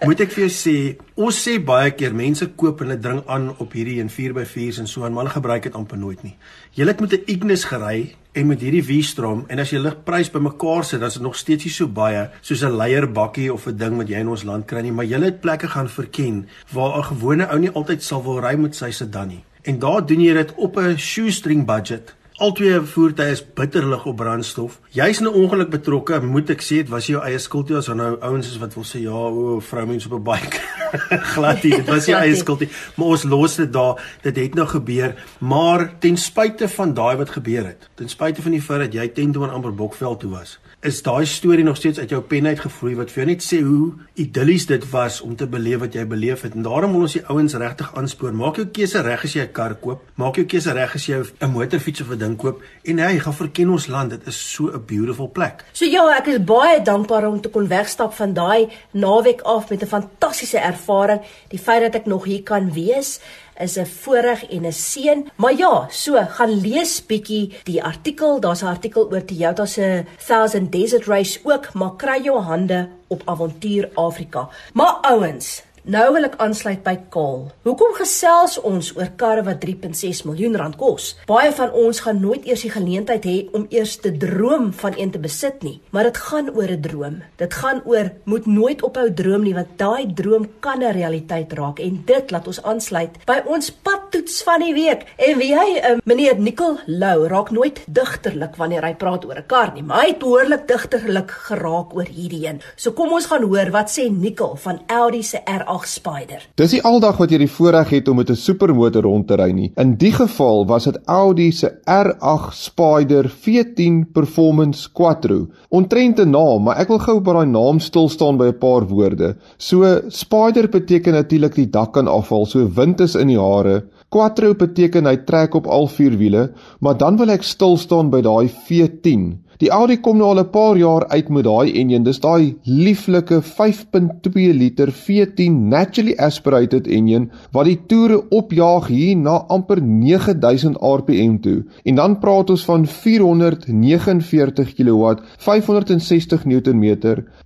moet 0.05 0.19
ek 0.19 0.31
vir 0.31 0.47
jou 0.47 0.51
sê, 0.51 0.97
ons 1.15 1.47
sê 1.47 1.63
baie 1.63 1.91
keer 1.91 2.13
mense 2.13 2.45
koop 2.55 2.81
en 2.81 2.87
hulle 2.87 2.99
dring 2.99 3.23
aan 3.27 3.55
op 3.57 3.71
hierdie 3.71 4.01
en 4.01 4.09
4x4s 4.09 4.79
en 4.79 4.87
so 4.87 5.05
en 5.05 5.13
maar 5.13 5.23
hulle 5.23 5.33
gebruik 5.33 5.63
dit 5.63 5.73
amper 5.73 5.97
nooit 5.97 6.23
nie. 6.23 6.35
Jy 6.73 6.85
het 6.87 6.99
met 6.99 7.13
'n 7.13 7.23
Ignis 7.25 7.63
gery 7.63 8.15
en 8.37 8.45
met 8.51 8.61
hierdie 8.61 8.83
V-strom 8.85 9.45
en 9.49 9.61
as 9.63 9.71
jy 9.73 9.79
ligprys 9.81 10.29
bymekaar 10.29 10.85
sit, 10.85 11.01
dan 11.01 11.09
is 11.09 11.17
dit 11.17 11.25
nog 11.25 11.37
steeds 11.39 11.65
nie 11.65 11.73
so 11.73 11.89
baie 11.89 12.27
soos 12.41 12.61
'n 12.63 12.77
leierbakkie 12.77 13.49
of 13.53 13.67
'n 13.67 13.77
ding 13.77 13.97
wat 13.97 14.09
jy 14.09 14.19
in 14.21 14.29
ons 14.29 14.43
land 14.43 14.65
kry 14.65 14.81
nie, 14.81 14.91
maar 14.91 15.05
jy 15.05 15.19
het 15.23 15.41
plekke 15.41 15.67
gaan 15.67 15.89
verken 15.89 16.47
waar 16.71 16.97
'n 16.99 17.09
gewone 17.11 17.49
ou 17.49 17.59
nie 17.59 17.71
altyd 17.71 18.03
sal 18.03 18.23
wil 18.23 18.39
ry 18.39 18.55
met 18.55 18.75
sy 18.75 18.91
sedan 18.91 19.27
nie. 19.27 19.43
En 19.63 19.79
daar 19.79 20.05
doen 20.05 20.21
jy 20.21 20.33
dit 20.33 20.53
op 20.55 20.77
'n 20.77 20.97
shoestring 20.97 21.65
budget 21.65 22.13
Albei 22.37 22.75
voertuie 22.85 23.31
is 23.33 23.39
bitterlig 23.41 24.03
op 24.05 24.19
brandstof. 24.19 24.75
Jy's 24.93 25.19
in 25.19 25.25
'n 25.25 25.33
ongeluk 25.33 25.69
betrokke, 25.69 26.19
moet 26.21 26.49
ek 26.49 26.61
sê 26.61 26.75
dit 26.85 26.89
was 26.89 27.07
jou 27.07 27.21
eie 27.23 27.39
skuld 27.39 27.69
nie 27.69 27.77
as 27.77 27.87
nou 27.87 28.17
ouens 28.21 28.47
is 28.47 28.59
wat 28.59 28.75
wil 28.75 28.83
sê 28.83 29.01
ja, 29.01 29.09
o, 29.09 29.59
vroumense 29.59 30.05
op 30.05 30.19
'n 30.19 30.23
bike. 30.23 30.59
Glad 31.33 31.63
nie, 31.63 31.75
dit 31.75 31.87
was 31.87 32.05
jou 32.05 32.19
eie 32.19 32.35
skuld 32.35 32.59
nie. 32.59 32.69
Maar 32.95 33.07
ons 33.07 33.23
los 33.23 33.55
dit 33.55 33.73
daar. 33.73 33.97
Dit 34.21 34.35
het 34.35 34.53
nou 34.53 34.67
gebeur, 34.67 35.15
maar 35.39 35.99
ten 35.99 36.17
spyte 36.17 36.67
van 36.67 36.93
daai 36.93 37.17
wat 37.17 37.29
gebeur 37.29 37.65
het, 37.65 37.89
ten 37.95 38.09
spyte 38.09 38.41
van 38.41 38.51
die 38.51 38.61
feit 38.61 38.79
dat 38.79 38.93
jy 38.93 39.07
teen 39.07 39.31
toe 39.31 39.43
aan 39.43 39.53
Amber 39.53 39.73
Bokveld 39.73 40.19
toe 40.19 40.29
was, 40.29 40.59
is 40.81 41.01
daai 41.01 41.25
storie 41.25 41.63
nog 41.63 41.77
steeds 41.77 41.99
uit 41.99 42.09
jou 42.09 42.21
pen 42.21 42.45
uitgevloei 42.45 42.93
wat 42.95 43.11
vir 43.11 43.23
jou 43.23 43.27
net 43.31 43.43
sê 43.43 43.61
hoe 43.65 43.93
idillies 44.13 44.67
dit 44.69 44.83
was 44.91 45.21
om 45.25 45.35
te 45.35 45.47
beleef 45.49 45.79
wat 45.79 45.93
jy 45.97 46.05
beleef 46.05 46.41
het. 46.45 46.53
En 46.53 46.61
daarom 46.61 46.93
wil 46.93 47.07
ons 47.07 47.17
die 47.17 47.25
ouens 47.25 47.55
regtig 47.57 47.89
aanspoor. 47.97 48.33
Maak 48.33 48.61
jou 48.61 48.67
keuse 48.67 49.01
reg 49.01 49.23
as 49.23 49.33
jy 49.33 49.41
'n 49.41 49.51
kar 49.51 49.75
koop. 49.75 50.03
Maak 50.15 50.35
jou 50.35 50.45
keuse 50.45 50.71
reg 50.71 50.95
as 50.95 51.05
jy 51.07 51.23
'n 51.41 51.51
motorfiets 51.51 52.01
of 52.01 52.11
'n 52.11 52.19
ding 52.27 52.37
koop. 52.37 52.61
En 52.83 52.99
hey, 53.03 53.19
gaan 53.19 53.33
verken 53.33 53.69
ons 53.69 53.87
land. 53.87 54.09
Dit 54.09 54.27
is 54.27 54.37
so 54.53 54.69
'n 54.71 54.83
beautiful 54.85 55.29
plek. 55.29 55.65
So 55.71 55.85
ja, 55.85 56.03
ek 56.17 56.27
is 56.27 56.43
baie 56.43 56.81
dankbaar 56.81 57.27
om 57.27 57.41
te 57.41 57.49
kon 57.49 57.67
wegstap 57.67 58.13
van 58.13 58.33
daai 58.33 58.69
naweek 58.91 59.41
af 59.41 59.69
met 59.69 59.81
'n 59.81 59.87
fantastiese 59.87 60.59
ervaring. 60.59 61.21
Die 61.49 61.59
feit 61.59 61.81
dat 61.81 61.95
ek 61.95 62.05
nog 62.05 62.25
hier 62.25 62.43
kan 62.43 62.73
wees 62.73 63.19
is 63.59 63.77
'n 63.77 63.85
voorreg 63.85 64.45
en 64.45 64.65
'n 64.65 64.71
seën. 64.71 65.29
Maar 65.35 65.53
ja, 65.53 65.87
so 65.89 66.13
gaan 66.29 66.61
lees 66.61 67.05
bietjie 67.05 67.53
die 67.63 67.83
artikel. 67.83 68.39
Daar's 68.39 68.61
'n 68.61 68.65
artikel 68.67 69.11
oor 69.11 69.25
Toyota 69.25 69.65
se 69.65 70.05
1000 70.17 70.71
Desert 70.71 71.05
Race 71.05 71.39
ook, 71.43 71.73
maar 71.73 71.95
kry 71.95 72.23
jou 72.23 72.39
hande 72.39 72.89
op 73.07 73.21
Avontuur 73.25 73.89
Afrika. 73.93 74.49
Maar 74.73 74.97
ouens, 75.01 75.63
Nou 75.87 76.09
wil 76.11 76.27
ek 76.27 76.33
aansluit 76.43 76.81
by 76.83 76.97
Kaal. 77.13 77.45
Hoekom 77.63 77.93
gesels 77.95 78.57
ons 78.67 78.89
oor 78.97 79.07
karre 79.15 79.45
wat 79.47 79.61
3.6 79.63 80.25
miljoen 80.27 80.57
rand 80.59 80.75
kos? 80.75 81.13
Baie 81.29 81.53
van 81.55 81.69
ons 81.79 82.01
gaan 82.03 82.17
nooit 82.19 82.43
eers 82.43 82.65
die 82.65 82.71
geleentheid 82.73 83.23
hê 83.23 83.35
om 83.55 83.63
eers 83.71 83.93
te 84.03 84.11
droom 84.11 84.73
van 84.81 84.97
een 84.99 85.13
te 85.13 85.21
besit 85.23 85.63
nie, 85.63 85.77
maar 85.95 86.09
dit 86.09 86.19
gaan 86.19 86.49
oor 86.51 86.67
'n 86.67 86.81
droom. 86.81 87.15
Dit 87.39 87.53
gaan 87.53 87.79
oor 87.85 88.11
moet 88.25 88.45
nooit 88.45 88.83
ophou 88.83 89.13
droom 89.13 89.43
nie 89.43 89.53
want 89.53 89.77
daai 89.77 90.11
droom 90.13 90.49
kan 90.59 90.83
'n 90.83 90.91
realiteit 90.91 91.53
raak 91.53 91.79
en 91.79 92.03
dit 92.05 92.31
laat 92.31 92.47
ons 92.47 92.63
aansluit 92.63 93.25
by 93.25 93.39
ons 93.45 93.71
padtoets 93.71 94.43
van 94.43 94.59
die 94.59 94.73
week. 94.73 95.05
En 95.15 95.37
wie 95.37 95.55
hy, 95.55 95.79
uh, 95.79 95.97
meneer 96.03 96.37
Nicol 96.37 96.77
Lou, 96.85 97.27
raak 97.27 97.49
nooit 97.51 97.79
digterlik 97.87 98.55
wanneer 98.57 98.83
hy 98.83 98.93
praat 98.95 99.25
oor 99.25 99.37
'n 99.37 99.47
kar 99.47 99.71
nie, 99.73 99.83
maar 99.83 100.01
hy 100.01 100.07
het 100.07 100.19
behoorlik 100.19 100.67
digterlik 100.67 101.31
geraak 101.31 101.95
oor 101.95 102.07
hierdie 102.07 102.47
een. 102.47 102.61
So 102.75 102.91
kom 102.91 103.13
ons 103.13 103.25
gaan 103.25 103.43
hoor 103.43 103.71
wat 103.71 103.89
sê 103.89 104.11
Nicol 104.11 104.55
van 104.55 104.81
Audi 104.87 105.23
se 105.23 105.37
R8 105.37 105.76
R8 105.77 105.85
Spider. 105.85 106.43
Dis 106.57 106.73
nie 106.73 106.81
aldag 106.85 107.17
wat 107.21 107.31
jy 107.31 107.39
die 107.43 107.51
voorreg 107.51 107.91
het 107.93 108.07
om 108.09 108.17
met 108.17 108.29
'n 108.29 108.35
supermotor 108.35 109.03
rond 109.03 109.27
te 109.27 109.35
ry 109.35 109.51
nie. 109.51 109.71
In 109.77 109.95
die 109.97 110.11
geval 110.11 110.65
was 110.65 110.85
dit 110.85 110.97
Audi 111.05 111.51
se 111.51 111.71
R8 111.85 112.53
Spider 112.53 113.29
V10 113.29 114.11
Performance 114.13 114.89
Quattro. 114.93 115.47
Ontrent 115.69 116.19
'n 116.19 116.29
naam, 116.29 116.63
maar 116.63 116.77
ek 116.77 116.87
wil 116.87 116.99
gou 116.99 117.19
by 117.19 117.33
daai 117.33 117.45
naam 117.45 117.79
stil 117.79 118.09
staan 118.09 118.37
by 118.37 118.47
'n 118.47 118.57
paar 118.57 118.87
woorde. 118.87 119.35
So 119.57 120.01
Spider 120.09 120.69
beteken 120.69 121.13
natuurlik 121.13 121.55
die 121.55 121.69
dak 121.69 121.93
kan 121.93 122.07
afval, 122.07 122.45
so 122.45 122.69
wind 122.75 122.99
is 122.99 123.15
in 123.15 123.27
die 123.27 123.39
hare. 123.39 123.83
Quattro 124.09 124.53
beteken 124.55 125.05
hy 125.09 125.17
trek 125.27 125.55
op 125.59 125.65
al 125.67 125.89
vier 125.91 126.13
wiele, 126.19 126.43
maar 126.79 126.95
dan 126.97 127.17
wil 127.19 127.33
ek 127.33 127.43
stil 127.43 127.75
staan 127.81 128.07
by 128.13 128.21
daai 128.23 128.47
V10. 128.47 129.27
Die 129.57 129.71
Audi 129.73 129.95
kom 130.05 130.19
nou 130.19 130.27
al 130.29 130.39
'n 130.39 130.51
paar 130.53 130.77
jaar 130.77 131.07
uit 131.09 131.29
met 131.29 131.43
daai 131.43 131.73
enjin. 131.81 132.03
Dis 132.03 132.19
daai 132.21 132.55
lieflike 132.63 133.41
5.2 133.41 134.53
liter 134.53 134.87
V10 134.93 135.53
naturally 135.73 136.13
aspirated 136.15 136.87
enjin 136.87 137.31
wat 137.51 137.65
die 137.65 137.79
toere 137.87 138.21
opjaag 138.29 138.87
hier 138.87 139.17
na 139.17 139.45
amper 139.49 139.81
9000 139.81 140.77
rpm 140.77 141.39
toe. 141.41 141.65
En 141.83 141.95
dan 141.95 142.19
praat 142.19 142.49
ons 142.49 142.65
van 142.65 142.85
449 142.85 144.73
kW, 144.75 145.15
560 145.37 146.45
Nm 146.45 146.85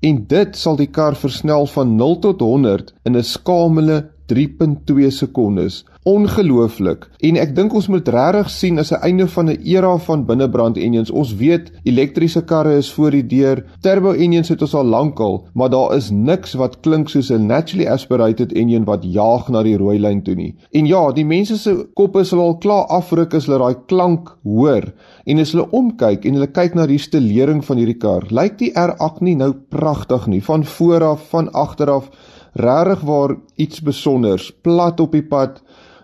en 0.01 0.25
dit 0.27 0.55
sal 0.55 0.75
die 0.75 0.91
kar 0.91 1.15
versnel 1.15 1.65
van 1.65 1.95
0 1.95 2.19
tot 2.19 2.41
100 2.41 2.93
in 3.03 3.15
'n 3.15 3.23
skamele 3.23 4.09
3.2 4.31 5.09
sekondes. 5.11 5.85
Ongelooflik. 6.03 7.03
En 7.21 7.35
ek 7.37 7.51
dink 7.53 7.73
ons 7.77 7.85
moet 7.91 8.07
regtig 8.09 8.47
sien 8.49 8.79
as 8.81 8.91
'n 8.91 9.03
einde 9.05 9.27
van 9.27 9.49
'n 9.49 9.59
era 9.63 9.97
van 9.97 10.25
binnebrand 10.25 10.77
engines. 10.77 11.11
Ons 11.11 11.35
weet 11.35 11.71
elektriese 11.83 12.41
karre 12.41 12.77
is 12.77 12.91
voor 12.93 13.11
die 13.11 13.27
deur. 13.27 13.65
Turbo 13.81 14.11
engines 14.11 14.49
het 14.49 14.61
ons 14.61 14.73
al 14.73 14.85
lankal, 14.85 15.45
maar 15.53 15.69
daar 15.69 15.95
is 15.95 16.09
niks 16.09 16.53
wat 16.53 16.79
klink 16.79 17.09
soos 17.09 17.29
'n 17.29 17.45
naturally 17.45 17.87
aspirated 17.87 18.53
engine 18.53 18.85
wat 18.85 19.03
jaag 19.03 19.49
na 19.49 19.63
die 19.63 19.77
rooi 19.77 19.99
lyn 19.99 20.21
toe 20.21 20.35
nie. 20.35 20.55
En 20.71 20.85
ja, 20.85 21.11
die 21.11 21.25
mense 21.25 21.57
se 21.57 21.87
koppe 21.93 22.23
sal 22.23 22.39
al 22.39 22.57
klaar 22.57 22.85
afruk 22.85 23.33
as 23.33 23.45
hulle 23.45 23.59
daai 23.59 23.75
klank 23.85 24.37
hoor. 24.43 24.93
En 25.25 25.39
as 25.39 25.51
hulle 25.51 25.69
omkyk 25.71 26.25
en 26.25 26.33
hulle 26.33 26.47
kyk 26.47 26.75
na 26.75 26.85
die 26.85 26.97
stelering 26.97 27.65
van 27.65 27.77
hierdie 27.77 27.99
kar, 27.99 28.23
lyk 28.29 28.57
die 28.57 28.71
R8 28.73 29.21
nie 29.21 29.35
nou 29.35 29.53
pragtig 29.69 30.27
nie, 30.27 30.41
van 30.43 30.65
voor 30.65 31.03
af, 31.03 31.29
van 31.29 31.51
agter 31.51 31.89
af 31.89 32.09
regtig 32.53 33.05
waar 33.07 33.35
iets 33.55 33.81
besonders 33.81 34.51
plat 34.51 34.99
op 34.99 35.11
die 35.11 35.23
pad. 35.23 35.61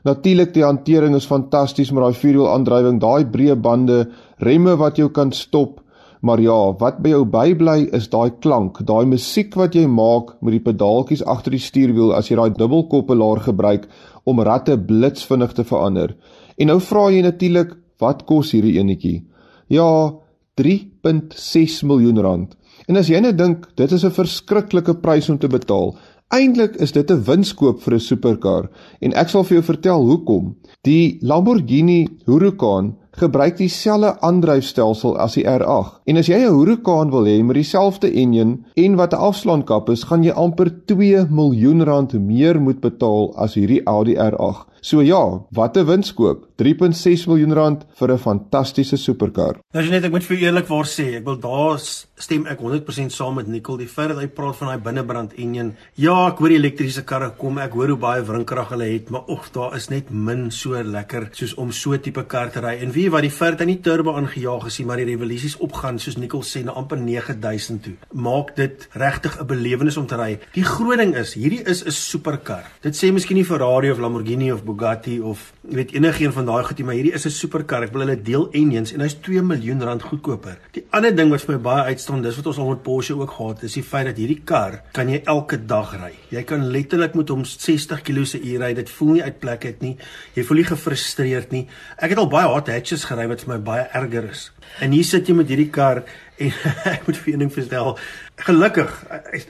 Natuurlik 0.08 0.54
die 0.54 0.63
hantering 0.63 1.16
is 1.16 1.27
fantasties 1.27 1.92
met 1.92 2.04
daai 2.04 2.16
vierwiel 2.16 2.48
aandrywing 2.51 3.01
daai 3.01 3.25
breë 3.25 3.58
bande 3.60 4.06
remme 4.39 4.77
wat 4.80 4.98
jou 4.98 5.10
kan 5.12 5.32
stop. 5.32 5.82
Maar 6.22 6.42
ja 6.42 6.58
wat 6.80 7.01
by 7.04 7.12
jou 7.13 7.25
bybly 7.30 7.89
is 7.94 8.08
daai 8.10 8.32
klank 8.42 8.80
daai 8.89 9.06
musiek 9.06 9.54
wat 9.56 9.75
jy 9.77 9.86
maak 9.88 10.34
met 10.42 10.56
die 10.56 10.63
pedaaltjies 10.63 11.22
agter 11.24 11.54
die 11.54 11.62
stuurwiel 11.62 12.13
as 12.18 12.32
jy 12.32 12.39
daai 12.39 12.56
dubbelkoppelaar 12.58 13.44
gebruik 13.46 13.86
om 14.25 14.42
ratte 14.42 14.77
blitsvinnig 14.77 15.54
te 15.54 15.63
verander. 15.68 16.16
En 16.58 16.72
nou 16.72 16.80
vra 16.82 17.10
jy 17.13 17.22
natuurlik 17.22 17.75
wat 18.01 18.25
kos 18.25 18.54
hierdie 18.56 18.80
enetjie? 18.80 19.25
Ja 19.70 20.16
3.6 20.58 21.84
miljoen 21.86 22.18
rand. 22.25 22.56
En 22.89 22.98
as 22.98 23.10
jy 23.12 23.20
net 23.22 23.38
dink 23.38 23.68
dit 23.77 23.92
is 23.92 24.06
'n 24.06 24.12
verskriklike 24.12 24.96
prys 25.01 25.30
om 25.30 25.38
te 25.38 25.48
betaal, 25.48 25.96
Eintlik 26.28 26.74
is 26.84 26.92
dit 26.92 27.12
'n 27.12 27.24
winskoop 27.24 27.80
vir 27.82 27.94
'n 27.94 28.00
superkar 28.00 28.70
en 29.00 29.14
ek 29.14 29.30
sal 29.30 29.44
vir 29.44 29.56
jou 29.58 29.64
vertel 29.64 30.06
hoekom. 30.06 30.56
Die 30.84 31.18
Lamborghini 31.22 32.08
Huracan 32.26 32.98
gebruik 33.12 33.58
dieselfde 33.58 34.20
aandryfstelsel 34.20 35.18
as 35.18 35.34
die 35.34 35.46
R8. 35.46 36.02
En 36.06 36.18
as 36.18 36.28
jy 36.28 36.36
'n 36.36 36.54
Huracan 36.54 37.12
wil 37.12 37.24
hê 37.24 37.44
met 37.44 37.56
dieselfde 37.56 38.12
enjin 38.12 38.66
en 38.76 38.96
wat 38.96 39.14
'n 39.14 39.24
afslaankap 39.30 39.90
is, 39.90 40.04
gaan 40.04 40.24
jy 40.24 40.32
amper 40.32 40.70
2 40.86 41.26
miljoen 41.30 41.84
rand 41.84 42.14
meer 42.14 42.62
moet 42.62 42.82
betaal 42.82 43.34
as 43.38 43.56
hierdie 43.56 43.84
Audi 43.86 44.16
R8. 44.16 44.68
So 44.82 45.02
ja, 45.02 45.42
wat 45.52 45.78
'n 45.78 45.86
winskoop. 45.86 46.48
3.6 46.58 47.28
miljoen 47.28 47.54
rand 47.54 47.86
vir 48.00 48.12
'n 48.12 48.18
fantastiese 48.18 48.98
superkar. 48.98 49.60
Nou 49.74 49.90
net 49.90 50.04
ek 50.04 50.12
moet 50.12 50.24
vir 50.24 50.38
eerlikwaar 50.38 50.86
sê, 50.86 51.16
ek 51.18 51.26
wil 51.26 51.40
daar 51.40 51.78
stem 52.16 52.48
ek 52.48 52.60
100% 52.60 53.12
saam 53.12 53.36
met 53.36 53.48
Nicole. 53.48 53.78
Die 53.78 53.88
feit 53.88 54.10
dat 54.10 54.18
hy 54.18 54.28
praat 54.28 54.56
van 54.56 54.68
daai 54.68 54.84
binnebrand 54.84 55.34
enjin. 55.38 55.76
Ja, 55.96 56.28
ek 56.28 56.40
hoor 56.40 56.50
die 56.50 56.58
elektriese 56.58 57.04
karre 57.04 57.30
kom, 57.38 57.58
ek 57.58 57.74
hoor 57.74 57.88
hoe 57.88 57.98
baie 57.98 58.24
wrinkrag 58.24 58.70
hulle 58.70 58.86
het, 58.94 59.10
maar 59.10 59.26
of 59.28 59.52
daar 59.52 59.76
is 59.76 59.90
net 59.90 60.10
min 60.10 60.52
so 60.52 60.72
lekker 60.72 61.30
soos 61.32 61.54
om 61.54 61.72
so 61.72 61.98
tipe 61.98 62.24
kar 62.24 62.50
te 62.50 62.60
ry. 62.60 62.78
En 62.82 62.92
wie 62.92 63.10
wat 63.10 63.22
die 63.22 63.30
feit 63.30 63.58
dat 63.58 63.68
hy 63.68 63.76
turbo 63.76 64.14
aangejaag 64.14 64.66
is 64.66 64.80
maar 64.80 64.98
die 64.98 65.06
revolusies 65.06 65.58
opgaan 65.58 66.00
soos 66.00 66.18
Nicole 66.18 66.44
sê 66.44 66.64
na 66.66 66.72
amper 66.72 66.98
9000 66.98 67.84
toe. 67.84 67.94
Maak 68.14 68.56
dit 68.56 68.88
regtig 68.94 69.40
'n 69.40 69.46
belewenis 69.46 69.98
om 69.98 70.08
te 70.08 70.16
ry. 70.16 70.40
Die 70.54 70.64
groot 70.64 70.98
ding 70.98 71.16
is, 71.16 71.34
hierdie 71.34 71.64
is 71.66 71.84
'n 71.84 71.92
superkar. 71.92 72.64
Dit 72.82 72.96
sê 72.96 73.12
miskien 73.12 73.38
nie 73.38 73.46
Ferrari 73.46 73.92
of 73.92 74.00
Lamborghini 74.00 74.52
of 74.52 74.64
Bugatti 74.68 75.18
of 75.24 75.54
weet 75.62 75.94
enigiemand 75.96 76.36
van 76.36 76.48
daai 76.50 76.64
goed 76.68 76.78
nie, 76.78 76.86
maar 76.88 76.98
hierdie 76.98 77.14
is 77.16 77.26
'n 77.26 77.34
superkar. 77.34 77.84
Ek 77.84 77.94
wil 77.94 78.06
hulle 78.06 78.22
deel 78.22 78.48
engines 78.52 78.94
en 78.94 79.02
hy's 79.02 79.16
2 79.22 79.42
miljoen 79.42 79.84
rand 79.84 80.02
goedkoper. 80.02 80.58
Die 80.72 80.86
ander 80.92 81.16
ding 81.16 81.30
wat 81.32 81.42
vir 81.42 81.56
my 81.56 81.62
baie 81.62 81.84
uitstaan, 81.84 82.22
dis 82.22 82.36
wat 82.36 82.48
ons 82.48 82.58
al 82.58 82.70
met 82.70 82.84
Porsche 82.84 83.16
ook 83.16 83.32
gehad 83.32 83.62
het, 83.62 83.64
is 83.64 83.74
die 83.74 83.84
feit 83.84 84.06
dat 84.06 84.18
hierdie 84.18 84.42
kar 84.44 84.82
kan 84.92 85.10
jy 85.10 85.22
elke 85.26 85.66
dag 85.66 85.94
ry. 85.96 86.14
Jy 86.30 86.44
kan 86.44 86.68
letterlik 86.72 87.16
met 87.16 87.30
hom 87.30 87.46
60 87.46 88.02
km/h 88.02 88.58
ry. 88.60 88.74
Dit 88.74 88.90
voel 88.90 89.12
nie 89.12 89.24
uit 89.24 89.40
plek 89.40 89.66
uit 89.66 89.82
nie. 89.82 89.98
Jy 90.36 90.44
voel 90.44 90.58
nie 90.58 90.66
gefrustreerd 90.66 91.52
nie. 91.52 91.68
Ek 91.98 92.10
het 92.10 92.18
al 92.18 92.30
baie 92.30 92.48
hot 92.48 92.68
hatches 92.68 93.06
gery 93.06 93.28
wat 93.28 93.42
vir 93.42 93.54
my 93.54 93.60
baie 93.64 93.88
erger 93.94 94.30
is. 94.30 94.52
En 94.80 94.92
hier 94.92 95.04
sit 95.04 95.28
jy 95.28 95.34
met 95.34 95.48
hierdie 95.48 95.70
kar 95.70 96.04
en 96.44 96.52
ek 96.86 97.08
moet 97.08 97.18
vir 97.18 97.34
een 97.34 97.40
ding 97.40 97.54
verstel. 97.54 97.98
Gelukkig 98.36 98.94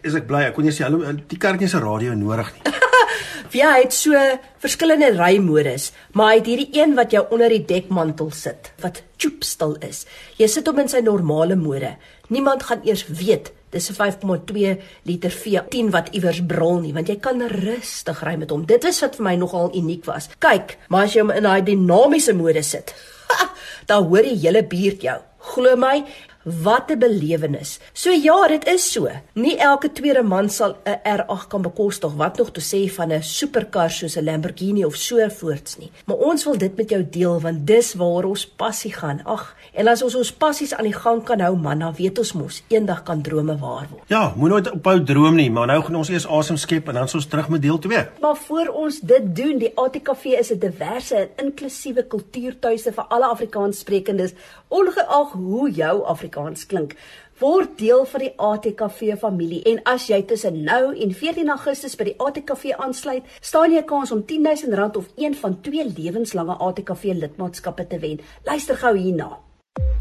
is 0.04 0.16
ek 0.16 0.28
bly. 0.28 0.48
Ek 0.48 0.56
kon 0.56 0.66
jy 0.66 0.72
sê 0.72 0.88
hallo, 0.88 1.04
die 1.28 1.38
kar 1.42 1.58
het 1.58 1.62
nie 1.62 1.68
'n 1.70 1.84
radio 1.84 2.14
nodig 2.16 2.54
nie. 2.56 2.74
Ja, 3.58 3.72
hy 3.74 3.86
het 3.86 3.96
so 3.96 4.14
verskillende 4.62 5.14
rymodus, 5.16 5.92
maar 6.14 6.34
hy 6.34 6.40
het 6.42 6.50
hierdie 6.52 6.82
een 6.82 6.96
wat 6.98 7.14
jou 7.16 7.24
onder 7.34 7.50
die 7.54 7.64
dekmantel 7.66 8.32
sit, 8.36 8.72
wat 8.84 9.04
choop 9.18 9.46
stil 9.48 9.78
is. 9.86 10.06
Jy 10.38 10.50
sit 10.52 10.68
hom 10.68 10.82
in 10.84 10.92
sy 10.92 11.02
normale 11.06 11.56
mode. 11.56 11.96
Niemand 12.34 12.68
gaan 12.68 12.84
eers 12.86 13.06
weet 13.08 13.54
dis 13.72 13.90
'n 13.90 13.96
5.2 13.96 14.78
liter 15.04 15.32
V10 15.32 15.90
wat 15.92 16.10
iewers 16.12 16.42
brul 16.46 16.80
nie, 16.80 16.94
want 16.94 17.08
jy 17.08 17.18
kan 17.20 17.42
rustig 17.42 18.24
ry 18.24 18.36
met 18.36 18.50
hom. 18.50 18.66
Dit 18.66 18.84
is 18.84 19.02
wat 19.02 19.16
vir 19.16 19.24
my 19.24 19.36
nogal 19.36 19.72
uniek 19.76 20.06
was. 20.06 20.30
Kyk, 20.40 20.78
maar 20.90 21.04
as 21.04 21.14
jy 21.14 21.22
hom 21.22 21.32
in 21.32 21.44
daai 21.44 21.64
dinamiese 21.64 22.34
mode 22.34 22.64
sit, 22.64 22.96
dan 23.90 24.04
hoor 24.04 24.24
die 24.24 24.40
hele 24.40 24.64
buurt 24.64 25.02
jou. 25.02 25.20
Glo 25.38 25.76
my, 25.76 26.04
Wat 26.48 26.92
'n 26.92 27.00
belewenis. 27.00 27.80
So 27.94 28.10
ja, 28.10 28.48
dit 28.48 28.68
is 28.68 28.92
so. 28.92 29.10
Nie 29.34 29.58
elke 29.58 29.92
tweede 29.92 30.24
man 30.24 30.50
sal 30.50 30.78
'n 30.86 31.00
R8 31.04 31.48
kan 31.48 31.62
bekostig, 31.62 32.14
wat 32.14 32.38
nog 32.38 32.52
te 32.52 32.62
sê 32.62 32.94
van 32.94 33.12
'n 33.12 33.22
superkar 33.22 33.92
soos 33.92 34.16
'n 34.16 34.24
Lamborghini 34.24 34.86
of 34.86 34.96
so 34.96 35.30
voorts 35.30 35.78
nie. 35.78 35.92
Maar 36.06 36.16
ons 36.16 36.44
wil 36.44 36.58
dit 36.58 36.76
met 36.78 36.90
jou 36.90 37.08
deel 37.10 37.42
want 37.42 37.68
dis 37.68 37.94
waar 37.94 38.24
ons 38.24 38.48
passie 38.48 38.94
gaan. 38.94 39.22
Ag, 39.26 39.56
en 39.74 39.88
as 39.88 40.02
ons 40.02 40.16
ons 40.16 40.34
passies 40.34 40.74
aan 40.74 40.84
die 40.84 40.94
gang 40.94 41.24
kan 41.24 41.40
hou, 41.40 41.56
man, 41.56 41.80
dan 41.80 41.94
weet 41.94 42.18
ons 42.18 42.34
mos 42.34 42.64
eendag 42.68 43.04
kan 43.04 43.22
drome 43.22 43.58
waar 43.58 43.88
word. 43.92 44.04
Ja, 44.08 44.34
moenie 44.36 44.50
nooit 44.50 44.72
ophou 44.72 45.04
droom 45.04 45.36
nie, 45.36 45.52
maar 45.52 45.68
nou 45.68 45.82
gaan 45.84 45.96
ons 45.96 46.10
eers 46.10 46.28
asem 46.28 46.58
skep 46.58 46.88
en 46.88 46.94
dan 46.94 47.10
ons 47.14 47.28
terug 47.28 47.50
met 47.50 47.62
deel 47.62 47.80
2. 47.80 48.06
Maar 48.22 48.36
voor 48.36 48.68
ons 48.68 49.00
dit 49.00 49.36
doen, 49.36 49.58
die 49.58 49.72
ATKV 49.76 50.26
is 50.26 50.52
'n 50.52 50.60
diverse 50.60 51.16
en 51.16 51.30
inklusiewe 51.36 52.04
kultuurtuiste 52.04 52.92
vir 52.92 53.04
alle 53.04 53.26
Afrikaanssprekendes, 53.26 54.34
ongeag 54.68 55.32
hoe 55.32 55.72
jou 55.72 56.06
Afrikaans 56.06 56.36
Afrikaans 56.38 56.68
klink, 56.70 56.94
word 57.42 57.78
deel 57.78 58.06
van 58.10 58.24
die 58.24 58.34
ATKV 58.38 59.18
familie 59.22 59.62
en 59.70 59.80
as 59.90 60.08
jy 60.10 60.22
tussen 60.30 60.62
nou 60.66 60.94
en 60.94 61.14
14 61.14 61.50
Augustus 61.54 61.98
by 61.98 62.10
die 62.12 62.16
ATKV 62.22 62.78
aansluit, 62.78 63.26
staan 63.42 63.74
jy 63.74 63.82
'n 63.82 63.90
kans 63.90 64.12
om 64.12 64.24
R10000 64.26 64.98
of 64.98 65.10
een 65.18 65.36
van 65.36 65.62
twee 65.62 65.86
lewenslange 65.86 66.58
ATKV 66.58 67.04
lidmaatskappe 67.14 67.88
te 67.88 68.00
wen. 68.00 68.20
Luister 68.46 68.76
gou 68.76 68.98
hierna. 68.98 69.47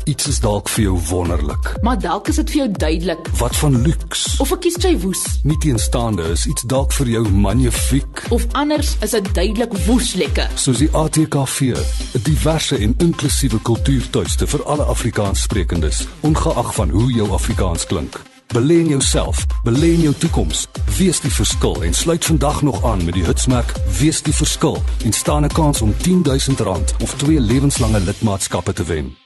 Iets 0.07 0.29
is 0.31 0.37
dalk 0.41 0.69
vir 0.71 0.85
jou 0.85 0.99
wonderlik. 1.09 1.73
Maar 1.83 1.99
dalk 1.99 2.29
is 2.31 2.37
dit 2.39 2.51
vir 2.51 2.59
jou 2.61 2.69
duidelik. 2.71 3.29
Wat 3.41 3.57
van 3.57 3.81
luks? 3.83 4.37
Of 4.39 4.53
ek 4.55 4.61
kies 4.67 4.79
jy 4.79 4.93
woes. 5.03 5.25
Nie 5.43 5.57
teenstaande 5.65 6.29
is 6.31 6.45
iets 6.47 6.63
dalk 6.71 6.95
vir 6.95 7.11
jou 7.17 7.25
magnifiek. 7.29 8.23
Of 8.31 8.47
anders 8.55 8.95
is 9.03 9.17
dit 9.17 9.33
duidelik 9.35 9.75
woes 9.89 10.13
lekker. 10.15 10.47
Soos 10.55 10.79
die 10.79 10.91
ATKV, 10.95 11.75
'n 11.75 12.23
diverse 12.23 12.79
en 12.79 12.95
inklusiewe 12.99 13.59
kultuurtuiste 13.63 14.47
vir 14.47 14.65
alle 14.65 14.85
Afrikaanssprekendes, 14.85 16.07
ongeag 16.21 16.75
van 16.75 16.91
hoe 16.91 17.13
jou 17.13 17.31
Afrikaans 17.31 17.87
klink. 17.87 18.23
Belê 18.55 18.79
in 18.79 18.89
jouself, 18.89 19.47
belê 19.65 19.93
in 19.95 20.01
jou 20.01 20.15
toekoms. 20.15 20.69
Wees 20.99 21.21
die 21.21 21.33
verskil 21.35 21.83
en 21.83 21.95
sluit 21.95 22.25
vandag 22.25 22.63
nog 22.63 22.85
aan 22.85 23.05
met 23.05 23.15
die 23.15 23.25
hitsmerk 23.25 23.73
Wees 23.99 24.23
die 24.23 24.35
verskil 24.35 24.83
en 25.05 25.13
staan 25.13 25.45
'n 25.45 25.53
kans 25.53 25.83
om 25.83 25.95
R10000 25.99 26.95
of 27.03 27.15
twee 27.15 27.41
lewenslange 27.41 28.01
lidmaatskappe 28.01 28.73
te 28.73 28.85
wen. 28.85 29.17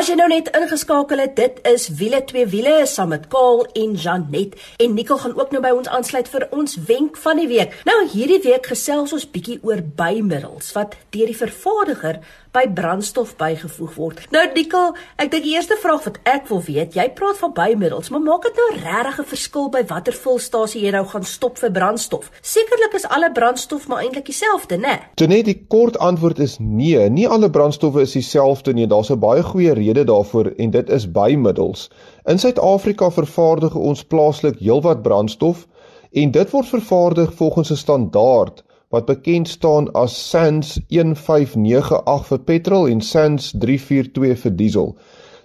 As 0.00 0.08
jy 0.08 0.14
nou 0.16 0.30
net 0.32 0.46
ingeskakel 0.56 1.20
het, 1.20 1.34
dit 1.36 1.58
is 1.68 1.82
wiele 1.98 2.22
twee 2.24 2.46
wiele 2.48 2.86
saam 2.88 3.10
met 3.12 3.26
Kaal 3.28 3.66
en 3.76 3.90
Janet 4.00 4.54
en 4.80 4.94
Nicole 4.96 5.20
gaan 5.20 5.34
ook 5.36 5.50
nou 5.52 5.60
by 5.60 5.74
ons 5.76 5.90
aansluit 5.92 6.30
vir 6.32 6.46
ons 6.56 6.78
wenk 6.88 7.18
van 7.20 7.36
die 7.36 7.50
week. 7.50 7.74
Nou 7.84 7.98
hierdie 8.08 8.38
week 8.46 8.70
gesels 8.72 9.12
ons 9.12 9.26
bietjie 9.28 9.58
oor 9.60 9.82
bymiddels 9.98 10.72
wat 10.72 10.96
deur 11.12 11.28
die 11.28 11.36
vervaardiger 11.36 12.22
by 12.52 12.64
brandstof 12.74 13.36
bygevoeg 13.38 13.94
word. 13.94 14.22
Nou 14.34 14.42
Nicole, 14.54 14.94
ek 15.22 15.30
dink 15.30 15.44
die 15.46 15.54
eerste 15.54 15.76
vraag 15.78 16.02
wat 16.04 16.18
ek 16.28 16.48
wil 16.50 16.62
weet, 16.66 16.96
jy 16.98 17.06
praat 17.14 17.38
van 17.38 17.52
bymiddels, 17.54 18.10
maar 18.10 18.24
maak 18.24 18.48
dit 18.48 18.58
nou 18.58 18.68
regtig 18.80 19.20
'n 19.20 19.28
verskil 19.32 19.68
by 19.70 19.82
watter 19.86 20.12
vulstasie 20.12 20.82
jy 20.82 20.90
nou 20.90 21.04
gaan 21.06 21.24
stop 21.24 21.58
vir 21.58 21.70
brandstof? 21.70 22.30
Sekerlik 22.42 22.94
is 22.94 23.06
alle 23.08 23.30
brandstof 23.32 23.88
maar 23.88 24.02
eintlik 24.02 24.26
dieselfde, 24.26 24.76
né? 24.76 24.98
Nee? 25.14 25.28
Net 25.28 25.44
die 25.44 25.64
kort 25.68 25.98
antwoord 25.98 26.38
is 26.38 26.58
nee, 26.58 27.08
nie 27.10 27.28
alle 27.28 27.50
brandstowwe 27.50 28.02
is 28.02 28.12
dieselfde 28.12 28.72
nie. 28.72 28.86
Daar's 28.86 29.10
'n 29.10 29.18
baie 29.18 29.42
goeie 29.42 29.72
rede 29.72 30.04
daarvoor 30.04 30.52
en 30.56 30.70
dit 30.70 30.90
is 30.90 31.10
bymiddels. 31.12 31.90
In 32.24 32.38
Suid-Afrika 32.38 33.10
vervaardig 33.10 33.74
ons 33.74 34.04
plaaslik 34.04 34.58
heelwat 34.58 35.02
brandstof 35.02 35.66
en 36.12 36.30
dit 36.30 36.50
word 36.50 36.66
vervaardig 36.66 37.34
volgens 37.34 37.70
'n 37.70 37.76
standaard 37.76 38.64
wat 38.90 39.06
bekend 39.06 39.48
staan 39.48 39.92
as 39.92 40.14
SANS 40.30 40.80
1598 40.88 42.26
vir 42.26 42.38
petrol 42.38 42.88
en 42.90 43.00
SANS 43.00 43.52
342 43.62 44.40
vir 44.44 44.56
diesel. 44.58 44.96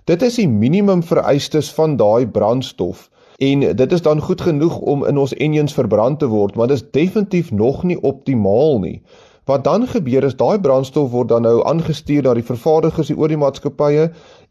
Dit 0.10 0.22
is 0.26 0.40
die 0.42 0.48
minimum 0.50 1.04
vereistes 1.06 1.70
van 1.74 1.94
daai 1.98 2.26
brandstof 2.26 3.10
en 3.38 3.62
dit 3.78 3.92
is 3.92 4.02
dan 4.02 4.22
goed 4.22 4.42
genoeg 4.42 4.78
om 4.78 5.06
in 5.06 5.18
ons 5.22 5.34
engines 5.34 5.74
verbrand 5.78 6.20
te 6.20 6.30
word, 6.32 6.56
maar 6.56 6.72
dit 6.72 6.82
is 6.82 6.90
definitief 6.92 7.52
nog 7.52 7.84
nie 7.84 8.00
optimaal 8.02 8.80
nie. 8.80 9.02
Wat 9.46 9.64
dan 9.64 9.86
gebeur 9.88 10.26
is 10.26 10.38
daai 10.40 10.58
brandstof 10.60 11.12
word 11.12 11.30
dan 11.30 11.46
nou 11.46 11.60
aangestuur 11.70 12.26
na 12.26 12.34
die 12.34 12.48
vervaardigers 12.48 13.12
die 13.14 13.18
oor 13.18 13.30
die 13.30 13.38
maatskappye 13.38 14.08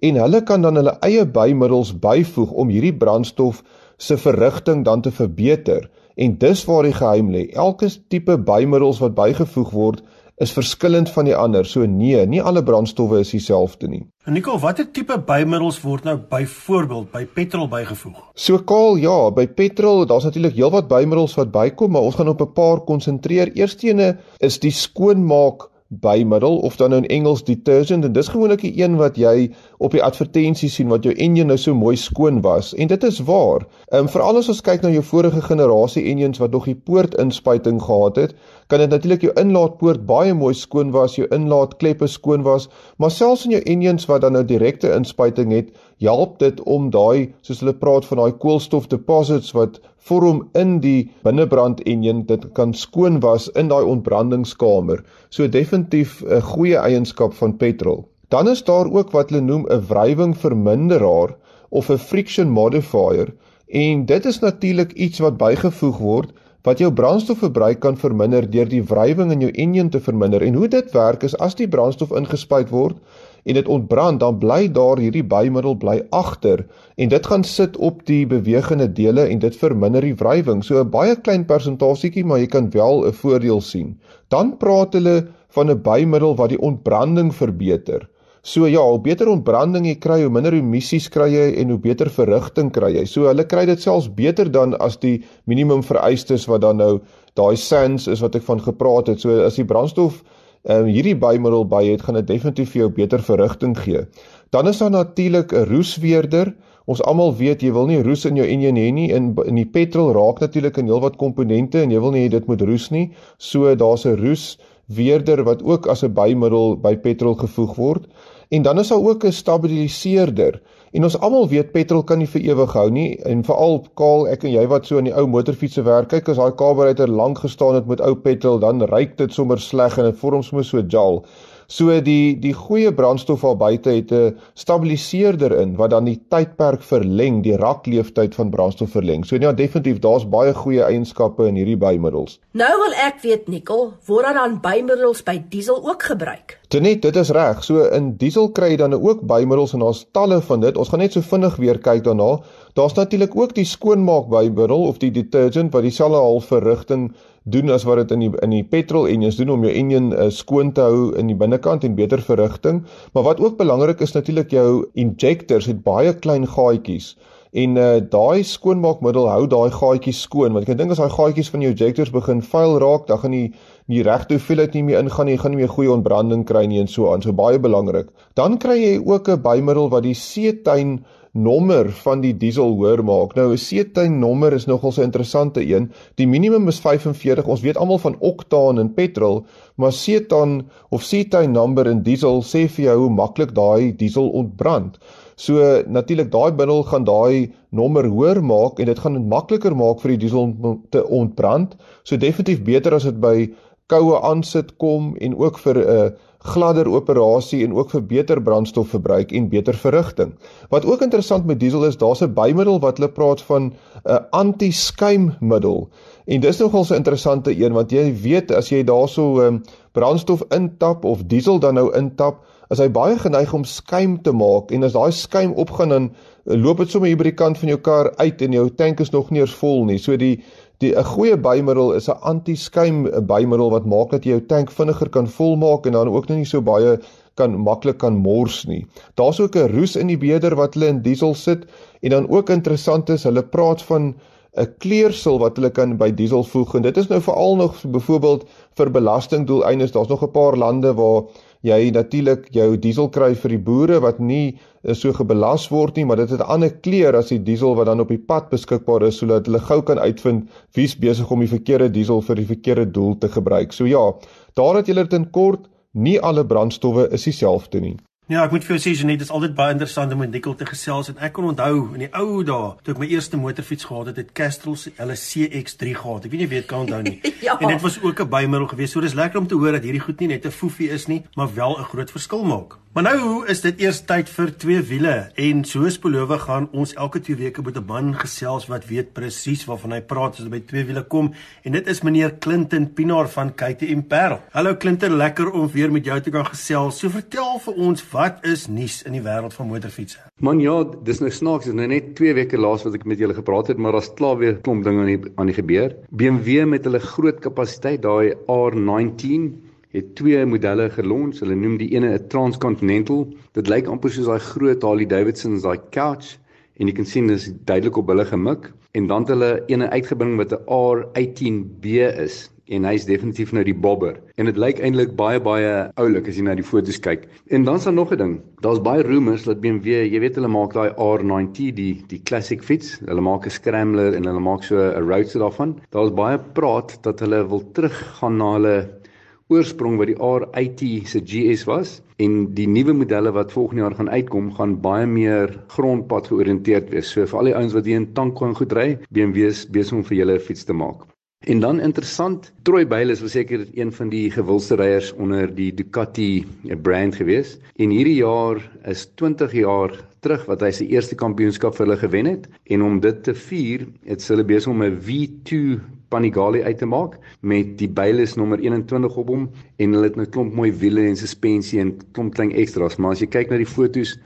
en 0.06 0.22
hulle 0.22 0.42
kan 0.46 0.62
dan 0.62 0.78
hulle 0.78 0.94
eie 1.02 1.26
bymiddels 1.26 1.96
byvoeg 1.98 2.52
om 2.52 2.70
hierdie 2.70 2.94
brandstof 2.94 3.64
se 3.98 4.16
verrigting 4.16 4.84
dan 4.86 5.02
te 5.02 5.10
verbeter. 5.10 5.90
En 6.14 6.38
dis 6.38 6.64
waar 6.64 6.82
die 6.86 6.94
geheim 6.94 7.30
lê. 7.34 7.48
Elke 7.52 7.88
tipe 8.08 8.38
bymiddels 8.38 9.00
wat 9.02 9.14
bygevoeg 9.14 9.70
word, 9.70 10.02
is 10.42 10.52
verskillend 10.52 11.10
van 11.14 11.28
die 11.28 11.34
ander. 11.36 11.66
So 11.66 11.86
nee, 11.86 12.18
nie 12.26 12.42
alle 12.42 12.62
brandstowwe 12.66 13.20
is 13.22 13.30
dieselfde 13.34 13.88
nie. 13.90 14.02
Nico, 14.26 14.56
watter 14.58 14.86
tipe 14.90 15.18
bymiddels 15.26 15.78
word 15.84 16.06
nou 16.08 16.16
byvoorbeeld 16.30 17.10
by 17.12 17.24
petrol 17.36 17.68
bygevoeg? 17.70 18.16
So 18.34 18.62
kaal, 18.66 18.98
ja, 19.02 19.18
by 19.34 19.46
petrol, 19.46 20.04
daar's 20.10 20.26
natuurlik 20.26 20.56
heelwat 20.58 20.88
bymiddels 20.90 21.36
wat 21.38 21.52
bykom, 21.54 21.94
maar 21.94 22.08
ons 22.08 22.18
gaan 22.18 22.32
op 22.32 22.42
'n 22.42 22.52
paar 22.52 22.82
konsentreer. 22.84 23.52
Eerstene 23.54 24.16
is 24.38 24.58
die 24.58 24.72
skoonmaak 24.72 25.70
bymiddel 25.88 26.58
of 26.58 26.76
dan 26.76 26.90
nou 26.90 27.02
in 27.02 27.08
Engels 27.08 27.44
detergent 27.44 28.04
en 28.04 28.12
dis 28.12 28.28
gewoonlik 28.28 28.60
die 28.60 28.82
een 28.82 28.96
wat 28.96 29.16
jy 29.16 29.50
op 29.78 29.92
die 29.92 30.02
advertensie 30.02 30.68
sien 30.68 30.88
wat 30.88 31.04
jou 31.04 31.14
enjin 31.14 31.46
nou 31.46 31.58
so 31.60 31.74
mooi 31.74 31.96
skoon 31.96 32.40
was 32.40 32.72
en 32.74 32.88
dit 32.88 33.04
is 33.04 33.20
waar. 33.28 33.66
Ehm 33.92 34.06
um, 34.06 34.08
veral 34.08 34.40
as 34.40 34.48
ons 34.48 34.60
kyk 34.64 34.82
na 34.82 34.90
jou 34.90 35.02
vorige 35.04 35.42
generasie 35.42 36.04
enjins 36.10 36.40
wat 36.40 36.50
nog 36.50 36.64
die 36.64 36.74
poortinspuiting 36.76 37.82
gehad 37.82 38.16
het, 38.16 38.34
kan 38.66 38.80
dit 38.80 38.90
natuurlik 38.90 39.22
jou 39.22 39.32
inlaatpoort 39.40 40.06
baie 40.06 40.34
mooi 40.34 40.54
skoon 40.54 40.90
was, 40.90 41.16
jou 41.16 41.26
inlaatkleppe 41.34 42.06
skoon 42.06 42.42
was, 42.42 42.68
maar 42.98 43.10
selfs 43.10 43.44
in 43.44 43.56
jou 43.56 43.62
enjins 43.70 44.06
wat 44.10 44.22
dan 44.24 44.32
nou 44.32 44.44
direkte 44.44 44.92
inspuiting 44.94 45.52
het, 45.52 45.72
help 46.00 46.38
dit 46.38 46.60
om 46.68 46.90
daai 46.90 47.32
soos 47.42 47.60
hulle 47.60 47.76
praat 47.76 48.06
van 48.08 48.22
daai 48.22 48.38
koolstof 48.40 48.88
deposits 48.88 49.52
wat 49.56 49.80
vorm 50.08 50.42
in 50.60 50.78
die 50.84 51.10
binnebrand 51.24 51.80
enjin 51.88 52.24
dit 52.28 52.44
kan 52.56 52.74
skoon 52.76 53.20
was 53.24 53.48
in 53.60 53.70
daai 53.72 53.84
ontbrandingskamer. 53.84 55.04
So 55.30 55.48
definitief 55.48 56.22
'n 56.22 56.40
goeie 56.40 56.76
eienskap 56.76 57.34
van 57.34 57.56
petrol. 57.56 58.08
Dan 58.28 58.48
is 58.48 58.64
daar 58.64 58.90
ook 58.90 59.12
wat 59.12 59.30
hulle 59.30 59.40
noem 59.40 59.66
'n 59.70 59.86
wrywing 59.88 60.36
verminderaar 60.36 61.36
of 61.70 61.90
'n 61.90 61.98
friction 61.98 62.50
modifier 62.50 63.34
en 63.68 64.06
dit 64.06 64.24
is 64.26 64.38
natuurlik 64.38 64.92
iets 64.92 65.18
wat 65.18 65.36
bygevoeg 65.36 65.98
word 65.98 66.32
wat 66.64 66.80
jou 66.80 66.88
brandstofverbruik 66.96 67.82
kan 67.84 67.96
verminder 68.00 68.46
deur 68.48 68.68
die 68.70 68.82
wrywing 68.88 69.32
in 69.34 69.42
jou 69.44 69.50
enjin 69.60 69.90
te 69.92 70.00
verminder. 70.00 70.42
En 70.42 70.56
hoe 70.56 70.68
dit 70.72 70.94
werk 70.96 71.26
is 71.28 71.36
as 71.44 71.56
die 71.58 71.68
brandstof 71.68 72.14
ingespuit 72.16 72.72
word 72.72 72.96
en 73.44 73.58
dit 73.58 73.68
ontbrand, 73.68 74.22
dan 74.22 74.38
bly 74.40 74.70
daar 74.72 75.00
hierdie 75.02 75.26
bymiddel 75.28 75.76
bly 75.76 75.98
agter 76.16 76.64
en 76.96 77.12
dit 77.12 77.28
gaan 77.28 77.44
sit 77.44 77.76
op 77.76 78.00
die 78.08 78.22
bewegende 78.26 78.88
dele 78.88 79.28
en 79.28 79.44
dit 79.44 79.60
verminder 79.60 80.06
die 80.08 80.16
wrywing. 80.16 80.64
So 80.64 80.80
'n 80.80 80.90
baie 80.90 81.16
klein 81.20 81.44
persentasietjie, 81.44 82.24
maar 82.24 82.40
jy 82.40 82.46
kan 82.46 82.70
wel 82.70 83.04
'n 83.06 83.12
voordeel 83.12 83.60
sien. 83.60 83.98
Dan 84.28 84.56
praat 84.56 84.92
hulle 84.94 85.28
van 85.50 85.70
'n 85.70 85.82
bymiddel 85.82 86.34
wat 86.36 86.48
die 86.48 86.60
ontbranding 86.60 87.34
verbeter. 87.34 88.08
So 88.44 88.66
ja, 88.68 88.82
hoe 88.84 88.98
beter 89.00 89.30
ontbranding 89.32 89.86
jy 89.88 89.94
kry, 90.04 90.18
hoe 90.20 90.32
minder 90.32 90.52
emissies 90.52 91.06
kry 91.08 91.30
jy 91.32 91.44
en 91.62 91.70
hoe 91.72 91.78
beter 91.80 92.10
verrigting 92.12 92.68
kry 92.76 92.90
jy. 92.92 93.04
So 93.08 93.24
hulle 93.24 93.46
kry 93.48 93.62
dit 93.70 93.80
selfs 93.80 94.10
beter 94.12 94.50
dan 94.52 94.74
as 94.84 94.98
die 95.00 95.22
minimum 95.48 95.80
vereistes 95.80 96.44
wat 96.50 96.60
dan 96.60 96.76
nou 96.82 96.98
daai 97.40 97.56
SANS 97.56 98.04
is 98.12 98.20
wat 98.20 98.36
ek 98.36 98.44
van 98.44 98.60
gepraat 98.60 99.08
het. 99.08 99.22
So 99.24 99.38
as 99.46 99.56
die 99.56 99.64
brandstof 99.64 100.20
ehm 100.68 100.84
um, 100.84 100.90
hierdie 100.92 101.16
bymiddel 101.16 101.64
by 101.72 101.80
het, 101.86 102.04
gaan 102.04 102.20
dit 102.20 102.28
definitief 102.28 102.74
vir 102.74 102.82
jou 102.82 102.90
beter 102.98 103.24
verrigting 103.24 103.72
gee. 103.80 104.04
Dan 104.52 104.68
is 104.68 104.78
daar 104.84 104.92
natuurlik 104.92 105.52
'n 105.52 105.64
roesweerder. 105.72 106.52
Ons 106.84 107.00
almal 107.02 107.32
weet 107.36 107.62
jy 107.62 107.72
wil 107.72 107.86
nie 107.86 108.02
roes 108.02 108.26
in 108.28 108.36
jou 108.36 108.46
enjin 108.46 108.76
hê 108.76 108.92
nie. 108.92 109.08
In 109.08 109.32
in 109.46 109.56
die 109.56 109.70
petrol 109.78 110.12
raak 110.12 110.40
natuurlik 110.40 110.76
in 110.76 110.92
heelwat 110.92 111.16
komponente 111.16 111.80
en 111.80 111.90
jy 111.90 112.00
wil 112.00 112.12
nie 112.12 112.28
hê 112.28 112.30
dit 112.30 112.46
moet 112.46 112.60
roes 112.60 112.90
nie. 112.90 113.10
So 113.38 113.74
daar's 113.74 114.04
'n 114.04 114.20
roes 114.20 114.58
weerder 114.86 115.44
wat 115.44 115.62
ook 115.62 115.86
as 115.86 116.04
'n 116.04 116.12
bymiddel 116.12 116.76
by 116.76 116.96
petrol 116.96 117.34
gevoeg 117.34 117.76
word. 117.76 118.06
En 118.54 118.62
dan 118.62 118.78
is 118.78 118.88
daar 118.88 119.02
ook 119.02 119.24
'n 119.24 119.32
stabiliseerder. 119.32 120.60
En 120.94 121.02
ons 121.02 121.18
almal 121.18 121.48
weet 121.48 121.72
petrol 121.72 122.02
kan 122.06 122.18
nie 122.18 122.28
vir 122.30 122.40
ewig 122.40 122.72
hou 122.72 122.90
nie 122.90 123.16
en 123.30 123.40
veral 123.44 123.80
kaal 123.98 124.28
ek 124.30 124.44
en 124.46 124.52
jy 124.52 124.66
wat 124.70 124.86
so 124.86 125.00
aan 125.00 125.08
die 125.08 125.14
ou 125.14 125.24
motorfietsse 125.26 125.82
werk, 125.82 126.08
kyk 126.12 126.28
as 126.28 126.38
daai 126.38 126.54
carburetor 126.60 127.10
lank 127.10 127.40
gestaan 127.42 127.74
het 127.74 127.88
met 127.90 128.00
ou 128.00 128.14
petrol, 128.14 128.60
dan 128.62 128.82
ryk 128.92 129.16
dit 129.18 129.34
sommer 129.34 129.58
sleg 129.58 129.98
en 129.98 130.04
dit 130.04 130.20
vorm 130.20 130.42
sommer 130.42 130.64
so 130.64 130.84
gel. 130.88 131.24
So 131.66 132.00
die 132.04 132.36
die 132.40 132.52
goeie 132.52 132.92
brandstof 132.94 133.44
al 133.44 133.56
buite 133.56 133.90
het 133.90 134.12
'n 134.12 134.36
stabiliseerder 134.54 135.52
in 135.60 135.76
wat 135.76 135.90
dan 135.90 136.04
die 136.04 136.20
tydperk 136.28 136.82
verleng, 136.82 137.42
die 137.42 137.56
rakleeftyd 137.56 138.34
van 138.34 138.50
brandstof 138.50 138.90
verleng. 138.90 139.24
So 139.24 139.36
ja, 139.36 139.52
definitief 139.52 139.98
daar's 139.98 140.28
baie 140.28 140.54
goeie 140.54 140.82
eienskappe 140.82 141.46
in 141.46 141.54
hierdie 141.54 141.76
bymiddels. 141.76 142.40
Nou 142.52 142.72
wil 142.82 142.92
ek 143.06 143.22
weet 143.22 143.48
Nikkel, 143.48 143.92
word 144.06 144.24
daar 144.24 144.34
dan 144.34 144.60
bymiddels 144.60 145.22
by 145.22 145.42
diesel 145.48 145.88
ook 145.88 146.02
gebruik? 146.02 146.58
Tenet, 146.68 147.02
dit 147.02 147.16
is 147.16 147.30
reg. 147.30 147.64
So 147.64 147.84
in 147.84 148.16
diesel 148.16 148.48
kry 148.50 148.70
jy 148.70 148.76
dan 148.76 148.94
ook 148.94 149.20
bymiddels 149.26 149.74
en 149.74 149.80
daar's 149.80 150.06
talle 150.12 150.40
van 150.40 150.60
dit. 150.60 150.76
Ons 150.76 150.88
gaan 150.88 150.98
net 150.98 151.12
so 151.12 151.20
vinnig 151.20 151.56
weer 151.56 151.78
kyk 151.78 152.04
daarna. 152.04 152.40
Daar's 152.74 152.94
natuurlik 152.94 153.36
ook 153.36 153.54
die 153.54 153.64
skoonmaak 153.64 154.28
bymiddel 154.28 154.86
of 154.88 154.98
die 154.98 155.10
detergent 155.10 155.72
wat 155.72 155.82
dieselfde 155.82 156.18
half 156.18 156.44
verrigting 156.50 157.12
doen 157.44 157.70
as 157.70 157.84
wat 157.84 158.00
dit 158.02 158.14
in 158.16 158.24
die 158.24 158.32
in 158.42 158.50
die 158.56 158.64
petrol 158.64 159.06
engines 159.08 159.36
doen 159.36 159.52
om 159.52 159.64
jou 159.66 159.72
enjin 159.72 160.12
uh, 160.12 160.30
skoon 160.32 160.72
te 160.72 160.80
hou 160.80 161.12
in 161.20 161.28
die 161.28 161.36
binnekant 161.36 161.84
en 161.84 161.96
beter 161.98 162.22
verrigting. 162.24 162.82
Maar 163.12 163.28
wat 163.28 163.40
ook 163.40 163.58
belangrik 163.60 164.00
is 164.00 164.16
natuurlik 164.16 164.50
jou 164.50 164.86
injectors 164.94 165.68
het 165.68 165.84
baie 165.84 166.14
klein 166.14 166.48
gaatjies 166.48 167.14
en 167.54 167.76
uh, 167.78 168.00
daai 168.10 168.42
skoonmaakmiddel 168.42 169.28
hou 169.30 169.44
daai 169.46 169.70
gaatjies 169.70 170.24
skoon 170.26 170.56
want 170.56 170.68
ek 170.68 170.78
dink 170.78 170.90
as 170.90 171.02
daai 171.02 171.12
gaatjies 171.12 171.52
van 171.54 171.62
jou 171.62 171.70
injectors 171.70 172.10
begin 172.14 172.40
vuil 172.42 172.78
raak, 172.82 173.06
dan 173.10 173.20
gaan 173.22 173.36
die 173.36 173.46
die 173.92 174.02
regte 174.02 174.38
hoeveelheid 174.38 174.74
nie 174.74 174.82
meer 174.88 175.02
ingaan 175.04 175.28
nie, 175.28 175.34
jy 175.36 175.42
gaan 175.42 175.52
nie 175.52 175.60
meer 175.60 175.72
goeie 175.74 175.92
ontbranding 175.92 176.46
kry 176.48 176.64
nie 176.66 176.80
en 176.80 176.88
so 176.88 177.10
aan. 177.12 177.20
So 177.22 177.36
baie 177.36 177.60
belangrik. 177.60 178.08
Dan 178.34 178.56
kry 178.58 178.78
jy 178.80 178.94
ook 179.04 179.28
'n 179.28 179.42
bymiddel 179.44 179.90
wat 179.92 180.02
die 180.08 180.16
seetuin 180.16 181.04
nommer 181.34 181.90
van 181.90 182.20
die 182.22 182.32
diesel 182.38 182.76
hoor 182.78 183.02
maak. 183.04 183.34
Nou 183.34 183.52
'n 183.52 183.58
setuin 183.58 184.18
nommer 184.18 184.52
is 184.52 184.66
nogal 184.66 184.92
'n 184.96 185.02
interessante 185.02 185.66
een. 185.66 185.90
Die 186.14 186.26
minimum 186.26 186.68
is 186.68 186.80
45. 186.80 187.46
Ons 187.46 187.60
weet 187.60 187.76
almal 187.76 187.98
van 187.98 188.16
oktaan 188.18 188.78
in 188.78 188.94
petrol, 188.94 189.44
maar 189.74 189.92
setan 189.92 190.68
of 190.90 191.02
setuin 191.02 191.50
nommer 191.52 191.86
in 191.86 192.02
diesel 192.02 192.42
sê 192.42 192.68
vir 192.68 192.84
jou 192.84 192.98
hoe 192.98 193.10
maklik 193.10 193.54
daai 193.54 193.96
diesel 193.96 194.28
ontbrand. 194.28 194.98
So 195.36 195.82
natuurlik 195.86 196.30
daai 196.30 196.52
middel 196.52 196.82
gaan 196.82 197.04
daai 197.04 197.52
nommer 197.70 198.06
hoër 198.06 198.44
maak 198.44 198.78
en 198.78 198.86
dit 198.86 198.98
gaan 198.98 199.12
dit 199.12 199.26
makliker 199.28 199.76
maak 199.76 200.00
vir 200.00 200.10
die 200.10 200.18
diesel 200.18 200.40
om 200.42 200.82
te 200.90 201.08
ontbrand. 201.08 201.76
So 202.04 202.16
definitief 202.16 202.62
beter 202.62 202.94
as 202.94 203.02
dit 203.02 203.20
by 203.20 203.50
koue 203.92 204.20
aansit 204.20 204.76
kom 204.80 205.12
en 205.16 205.36
ook 205.36 205.58
vir 205.58 205.78
'n 205.78 205.88
uh, 205.96 206.10
gladder 206.44 206.88
operasie 206.88 207.64
en 207.64 207.72
ook 207.72 207.90
vir 207.90 208.02
beter 208.06 208.42
brandstofverbruik 208.42 209.32
en 209.32 209.48
beter 209.48 209.74
verrigting. 209.74 210.34
Wat 210.68 210.84
ook 210.84 211.00
interessant 211.02 211.46
met 211.46 211.60
diesel 211.60 211.84
is, 211.84 211.96
daar's 211.96 212.22
'n 212.22 212.34
bymiddel 212.34 212.80
wat 212.80 212.98
hulle 212.98 213.12
praat 213.12 213.42
van 213.42 213.62
'n 213.62 213.72
uh, 214.04 214.16
anti-skuimmiddel. 214.30 215.88
En 216.24 216.40
dis 216.40 216.58
nogal 216.58 216.84
'n 216.88 216.94
interessante 216.94 217.64
een 217.64 217.72
want 217.72 217.90
jy 217.90 218.14
weet 218.20 218.52
as 218.52 218.68
jy 218.68 218.84
daarso 218.84 219.40
um, 219.40 219.62
brandstof 219.92 220.42
intap 220.48 221.04
of 221.04 221.22
diesel 221.26 221.58
dan 221.58 221.74
nou 221.74 221.96
intap, 221.96 222.44
is 222.68 222.78
hy 222.78 222.88
baie 222.90 223.18
geneig 223.18 223.52
om 223.52 223.64
skuim 223.64 224.22
te 224.22 224.32
maak 224.32 224.70
en 224.70 224.84
as 224.84 224.92
daai 224.92 225.12
skuim 225.12 225.52
opgaan 225.52 225.88
dan 225.88 226.04
uh, 226.10 226.56
loop 226.56 226.78
dit 226.78 226.90
sommer 226.90 227.08
hier 227.08 227.16
by 227.16 227.28
die 227.28 227.38
kant 227.38 227.58
van 227.58 227.68
jou 227.68 227.78
kar 227.80 228.12
uit 228.16 228.42
en 228.42 228.52
jou 228.52 228.68
tank 228.74 229.00
is 229.00 229.10
nog 229.10 229.30
nie 229.30 229.40
eens 229.40 229.54
vol 229.54 229.84
nie. 229.84 229.98
So 229.98 230.16
die 230.16 230.42
Die 230.82 230.94
'n 230.96 231.04
goeie 231.04 231.36
bymiddel 231.36 231.92
is 231.94 232.08
'n 232.08 232.18
anti-skuim 232.20 233.26
bymiddel 233.26 233.70
wat 233.70 233.84
maak 233.86 234.10
dat 234.10 234.24
jy 234.24 234.30
jou 234.30 234.46
tank 234.46 234.70
vinniger 234.70 235.08
kan 235.08 235.28
volmaak 235.28 235.86
en 235.86 235.92
dan 235.92 236.08
ook 236.08 236.28
nou 236.28 236.38
nie 236.38 236.46
so 236.46 236.60
baie 236.60 236.98
kan 237.34 237.54
maklik 237.60 237.98
kan 237.98 238.16
mors 238.16 238.64
nie. 238.66 238.86
Daar's 239.14 239.40
ook 239.40 239.56
'n 239.56 239.70
roes 239.74 239.96
in 239.96 240.06
die 240.06 240.18
beeder 240.18 240.54
wat 240.56 240.74
hulle 240.74 240.86
in 240.86 241.02
diesel 241.02 241.34
sit 241.34 241.66
en 242.02 242.10
dan 242.10 242.28
ook 242.28 242.50
interessant 242.50 243.10
is 243.10 243.24
hulle 243.24 243.42
praat 243.42 243.82
van 243.82 244.14
'n 244.56 244.74
kleursel 244.78 245.38
wat 245.38 245.56
hulle 245.56 245.70
kan 245.70 245.96
by 245.96 246.10
diesel 246.10 246.44
voeg 246.44 246.74
en 246.74 246.82
dit 246.82 246.96
is 246.96 247.08
nou 247.08 247.20
veral 247.20 247.56
nog 247.56 247.80
byvoorbeeld 247.82 248.44
vir 248.78 248.90
belastingdoeleindes. 248.90 249.92
Daar's 249.92 250.08
nog 250.08 250.22
'n 250.22 250.30
paar 250.30 250.56
lande 250.56 250.94
waar 250.94 251.22
jy 251.64 251.90
natuurlik 251.96 252.50
jou 252.52 252.68
diesel 252.76 253.08
kry 253.12 253.32
vir 253.40 253.54
die 253.54 253.62
boere 253.66 254.00
wat 254.04 254.20
nie 254.20 254.56
eh, 254.84 254.92
so 254.92 255.12
gebelas 255.16 255.66
word 255.72 255.96
nie, 255.96 256.04
maar 256.04 256.20
dit 256.20 256.30
het 256.30 256.40
'n 256.40 256.52
ander 256.56 256.70
kleur 256.70 257.16
as 257.16 257.32
die 257.32 257.42
diesel 257.42 257.74
wat 257.74 257.86
dan 257.86 258.00
op 258.00 258.08
die 258.08 258.20
pad 258.20 258.50
beskikbaar 258.50 259.06
is 259.08 259.18
sodat 259.18 259.46
hulle 259.46 259.60
gou 259.60 259.80
kan 259.82 259.98
uitvind 259.98 260.48
wie's 260.74 260.94
besig 260.94 261.30
om 261.30 261.40
die 261.40 261.48
verkeerde 261.48 261.90
diesel 261.90 262.20
vir 262.20 262.36
die 262.36 262.50
verkeerde 262.54 262.90
doel 262.90 263.18
te 263.18 263.28
gebruik. 263.28 263.72
So 263.72 263.86
ja, 263.86 264.12
daar 264.54 264.76
het 264.76 264.86
julle 264.86 265.04
dit 265.08 265.12
in 265.12 265.30
kort, 265.30 265.68
nie 265.92 266.20
alle 266.20 266.44
brandstowwe 266.44 267.08
is 267.12 267.24
dieselfde 267.24 267.80
nie. 267.80 267.96
Ja, 268.26 268.40
ek 268.46 268.54
moet 268.54 268.64
vir 268.64 268.78
jou 268.78 268.80
sê 268.80 268.92
Jeanette, 268.96 269.20
dit 269.20 269.26
is 269.26 269.32
altyd 269.36 269.52
baie 269.52 269.74
interessant 269.74 270.12
om 270.14 270.22
met 270.22 270.30
Nicole 270.32 270.56
te 270.56 270.64
gesels 270.64 271.10
en 271.12 271.18
ek 271.26 271.34
kon 271.36 271.44
onthou 271.50 271.90
in 271.92 272.06
die 272.06 272.08
ou 272.16 272.38
dae 272.48 272.70
toe 272.80 272.94
ek 272.94 273.02
my 273.02 273.08
eerste 273.12 273.36
motorfiets 273.36 273.84
gehad 273.84 274.08
het, 274.08 274.20
het 274.22 274.30
Castrol 274.32 274.78
se 274.80 274.94
hulle 274.96 275.16
CX3 275.20 275.92
gehad. 275.98 276.24
Ek 276.24 276.32
weet 276.32 276.40
nie 276.40 276.48
weet 276.54 276.64
kan 276.70 276.86
onthou 276.86 277.02
nie. 277.04 277.18
ja. 277.44 277.58
En 277.58 277.68
dit 277.68 277.84
was 277.84 277.98
ook 278.00 278.24
'n 278.24 278.32
bymiddel 278.32 278.70
geweest. 278.72 278.96
So 278.96 279.04
dis 279.04 279.12
lekker 279.12 279.42
om 279.42 279.46
te 279.46 279.58
hoor 279.60 279.76
dat 279.76 279.84
hierdie 279.84 280.00
goed 280.00 280.24
nie 280.24 280.30
net 280.32 280.46
'n 280.46 280.56
foefie 280.56 280.88
is 280.88 281.04
nie, 281.06 281.20
maar 281.36 281.52
wel 281.52 281.76
'n 281.76 281.84
groot 281.92 282.10
verskil 282.10 282.48
maak. 282.48 282.78
Maar 282.94 283.02
nou 283.02 283.46
is 283.50 283.58
dit 283.58 283.80
eers 283.82 283.96
tyd 284.06 284.28
vir 284.30 284.50
twee 284.62 284.82
wiele 284.86 285.12
en 285.42 285.64
soos 285.66 285.96
beloof 285.98 286.44
gaan 286.44 286.68
ons 286.78 286.92
elke 286.94 287.18
twee 287.26 287.34
weke 287.40 287.62
met 287.66 287.74
'n 287.80 287.86
man 287.88 288.12
gesels 288.14 288.68
wat 288.70 288.86
weet 288.86 289.10
presies 289.12 289.64
waarvan 289.66 289.92
hy 289.92 290.00
praat 290.00 290.38
as 290.38 290.46
dit 290.46 290.50
by 290.50 290.60
twee 290.60 290.84
wiele 290.84 291.02
kom 291.02 291.32
en 291.64 291.72
dit 291.72 291.88
is 291.88 292.02
meneer 292.02 292.38
Clinton 292.38 292.86
Pinaar 292.94 293.28
van 293.28 293.50
KTM 293.50 294.06
Parel. 294.06 294.38
Hallo 294.52 294.76
Clinton, 294.76 295.16
lekker 295.16 295.50
om 295.50 295.66
weer 295.68 295.90
met 295.90 296.04
jou 296.04 296.20
te 296.20 296.30
kan 296.30 296.46
gesels. 296.46 296.98
So 296.98 297.08
vertel 297.08 297.58
vir 297.58 297.74
ons 297.74 298.04
wat 298.12 298.46
is 298.46 298.68
nuus 298.68 299.02
in 299.02 299.12
die 299.12 299.22
wêreld 299.22 299.54
van 299.54 299.66
motorfietsse? 299.66 300.18
Man 300.38 300.60
ja, 300.60 300.84
dis 301.02 301.18
nou 301.18 301.30
snaaks, 301.30 301.64
dis 301.64 301.74
nou 301.74 301.86
net 301.86 302.14
2 302.14 302.34
weke 302.34 302.56
laas 302.56 302.84
wat 302.84 302.94
ek 302.94 303.04
met 303.04 303.18
julle 303.18 303.34
gepraat 303.34 303.66
het, 303.66 303.76
maar 303.76 303.92
daar's 303.92 304.14
klaar 304.14 304.38
weer 304.38 304.60
klomp 304.60 304.84
dinge 304.84 305.00
aan 305.00 305.06
die 305.06 305.32
aan 305.34 305.46
die 305.46 305.58
gebeur. 305.58 305.96
BMW 306.10 306.64
met 306.64 306.84
hulle 306.84 307.00
groot 307.00 307.40
kapasiteit, 307.40 308.02
daai 308.02 308.34
R19 308.46 309.63
het 309.94 310.14
twee 310.18 310.44
modelle 310.46 310.90
gelons. 310.90 311.40
Hulle 311.40 311.54
noem 311.54 311.76
die 311.78 311.92
ene 311.94 312.14
'n 312.14 312.28
Transcontinental. 312.28 313.28
Dit 313.54 313.68
lyk 313.68 313.86
amper 313.86 314.10
soos 314.10 314.26
daai 314.26 314.40
groot 314.52 314.82
Harley 314.82 315.06
Davidson 315.06 315.58
se 315.58 315.66
daai 315.66 315.80
couch 315.90 316.38
en 316.78 316.88
jy 316.90 316.94
kan 316.94 317.06
sien 317.06 317.30
dis 317.30 317.52
duidelik 317.64 317.96
op 317.96 318.08
hulle 318.10 318.24
gemik 318.26 318.72
en 318.98 319.06
dan 319.06 319.22
het 319.22 319.30
hulle 319.34 319.52
ene 319.70 319.90
uitgebring 319.90 320.36
wat 320.36 320.52
'n 320.52 320.64
R18B 320.66 321.86
is 322.24 322.50
en 322.72 322.84
hy's 322.88 323.04
definitief 323.04 323.52
nou 323.52 323.62
die 323.64 323.74
bobber 323.76 324.16
en 324.40 324.48
dit 324.48 324.56
lyk 324.56 324.80
eintlik 324.80 325.12
baie 325.18 325.40
baie 325.40 325.90
oulik 326.00 326.28
as 326.28 326.38
jy 326.38 326.44
na 326.46 326.54
die 326.54 326.64
foto's 326.64 326.98
kyk. 326.98 327.28
En 327.50 327.64
dan's 327.64 327.84
daar 327.84 327.92
nog 327.92 328.12
'n 328.12 328.18
ding. 328.18 328.40
Daar's 328.62 328.80
baie 328.80 329.02
rumors 329.02 329.44
dat 329.44 329.60
BMW, 329.60 330.08
jy 330.10 330.20
weet 330.20 330.34
hulle 330.34 330.48
maak 330.48 330.72
daai 330.72 330.90
R90 330.90 331.74
die 331.74 332.02
die 332.08 332.22
classic 332.22 332.62
fiets. 332.62 332.98
Hulle 333.06 333.20
maak 333.20 333.46
'n 333.46 333.50
scrambler 333.50 334.14
en 334.14 334.24
hulle 334.24 334.40
maak 334.40 334.62
so 334.64 334.76
'n 334.76 335.08
roadster 335.08 335.40
daarvan. 335.40 335.80
Daar's 335.90 336.14
baie 336.14 336.38
praat 336.38 336.98
dat 337.02 337.20
hulle 337.20 337.48
wil 337.48 337.62
teruggaan 337.72 338.36
na 338.36 338.52
hulle 338.52 339.03
oorsprong 339.52 339.98
wat 340.00 340.08
die 340.08 340.16
R80 340.16 341.08
se 341.10 341.20
GS 341.20 341.64
was 341.68 341.96
en 342.22 342.54
die 342.56 342.68
nuwe 342.70 342.94
modelle 342.96 343.32
wat 343.36 343.52
volgende 343.52 343.82
jaar 343.82 343.96
gaan 343.98 344.10
uitkom 344.10 344.52
gaan 344.56 344.76
baie 344.80 345.06
meer 345.06 345.52
grondpad 345.74 346.30
georiënteerd 346.32 346.92
wees. 346.94 347.10
So 347.12 347.26
vir 347.26 347.40
al 347.40 347.50
die 347.50 347.56
ouens 347.56 347.74
wat 347.76 347.88
hier 347.88 348.00
in 348.00 348.12
tank 348.16 348.38
kan 348.38 348.54
goed 348.56 348.72
ry, 348.72 348.94
BMW 349.10 349.50
is 349.50 349.66
besig 349.66 349.98
om 349.98 350.04
vir 350.04 350.22
julle 350.22 350.38
'n 350.38 350.46
fiets 350.46 350.64
te 350.64 350.72
maak. 350.72 351.04
En 351.44 351.60
dan 351.60 351.80
interessant, 351.80 352.52
Troy 352.62 352.86
Bayliss 352.88 353.20
was 353.20 353.34
seker 353.36 353.66
een 353.74 353.92
van 353.92 354.08
die 354.08 354.30
gewildste 354.30 354.78
ryers 354.80 355.12
onder 355.12 355.54
die 355.54 355.74
Ducati 355.74 356.46
brand 356.82 357.14
gewees. 357.14 357.58
En 357.76 357.90
hierdie 357.90 358.16
jaar 358.22 358.62
is 358.88 359.10
20 359.14 359.52
jaar 359.52 359.92
terug 360.24 360.46
wat 360.48 360.64
hy 360.64 360.70
sy 360.72 360.86
eerste 360.88 361.18
kampioenskap 361.20 361.76
vir 361.76 361.84
hulle 361.84 361.98
gewen 362.00 362.30
het 362.30 362.48
en 362.72 362.82
om 362.82 362.96
dit 363.00 363.18
te 363.26 363.34
vier 363.36 363.84
het 364.08 364.24
hulle 364.28 364.46
besig 364.48 364.72
om 364.72 364.82
'n 364.82 364.96
V2 365.04 365.80
Panigale 366.14 366.62
uit 366.64 366.78
te 366.78 366.88
maak 366.88 367.18
met 367.42 367.74
die 367.80 367.90
bylys 368.00 368.36
nommer 368.40 368.62
21 368.62 369.20
op 369.22 369.30
hom 369.34 369.46
en 369.76 369.96
hulle 369.96 370.10
het 370.10 370.16
'n 370.16 370.30
klomp 370.30 370.54
mooi 370.54 370.72
wiele 370.72 371.06
en 371.10 371.16
suspensie 371.16 371.80
en 371.80 371.94
klomp 372.12 372.34
klein 372.34 372.52
ekstra's 372.64 372.96
maar 372.96 373.18
as 373.18 373.20
jy 373.20 373.30
kyk 373.36 373.50
na 373.50 373.60
die 373.60 373.72
fotos 373.76 374.16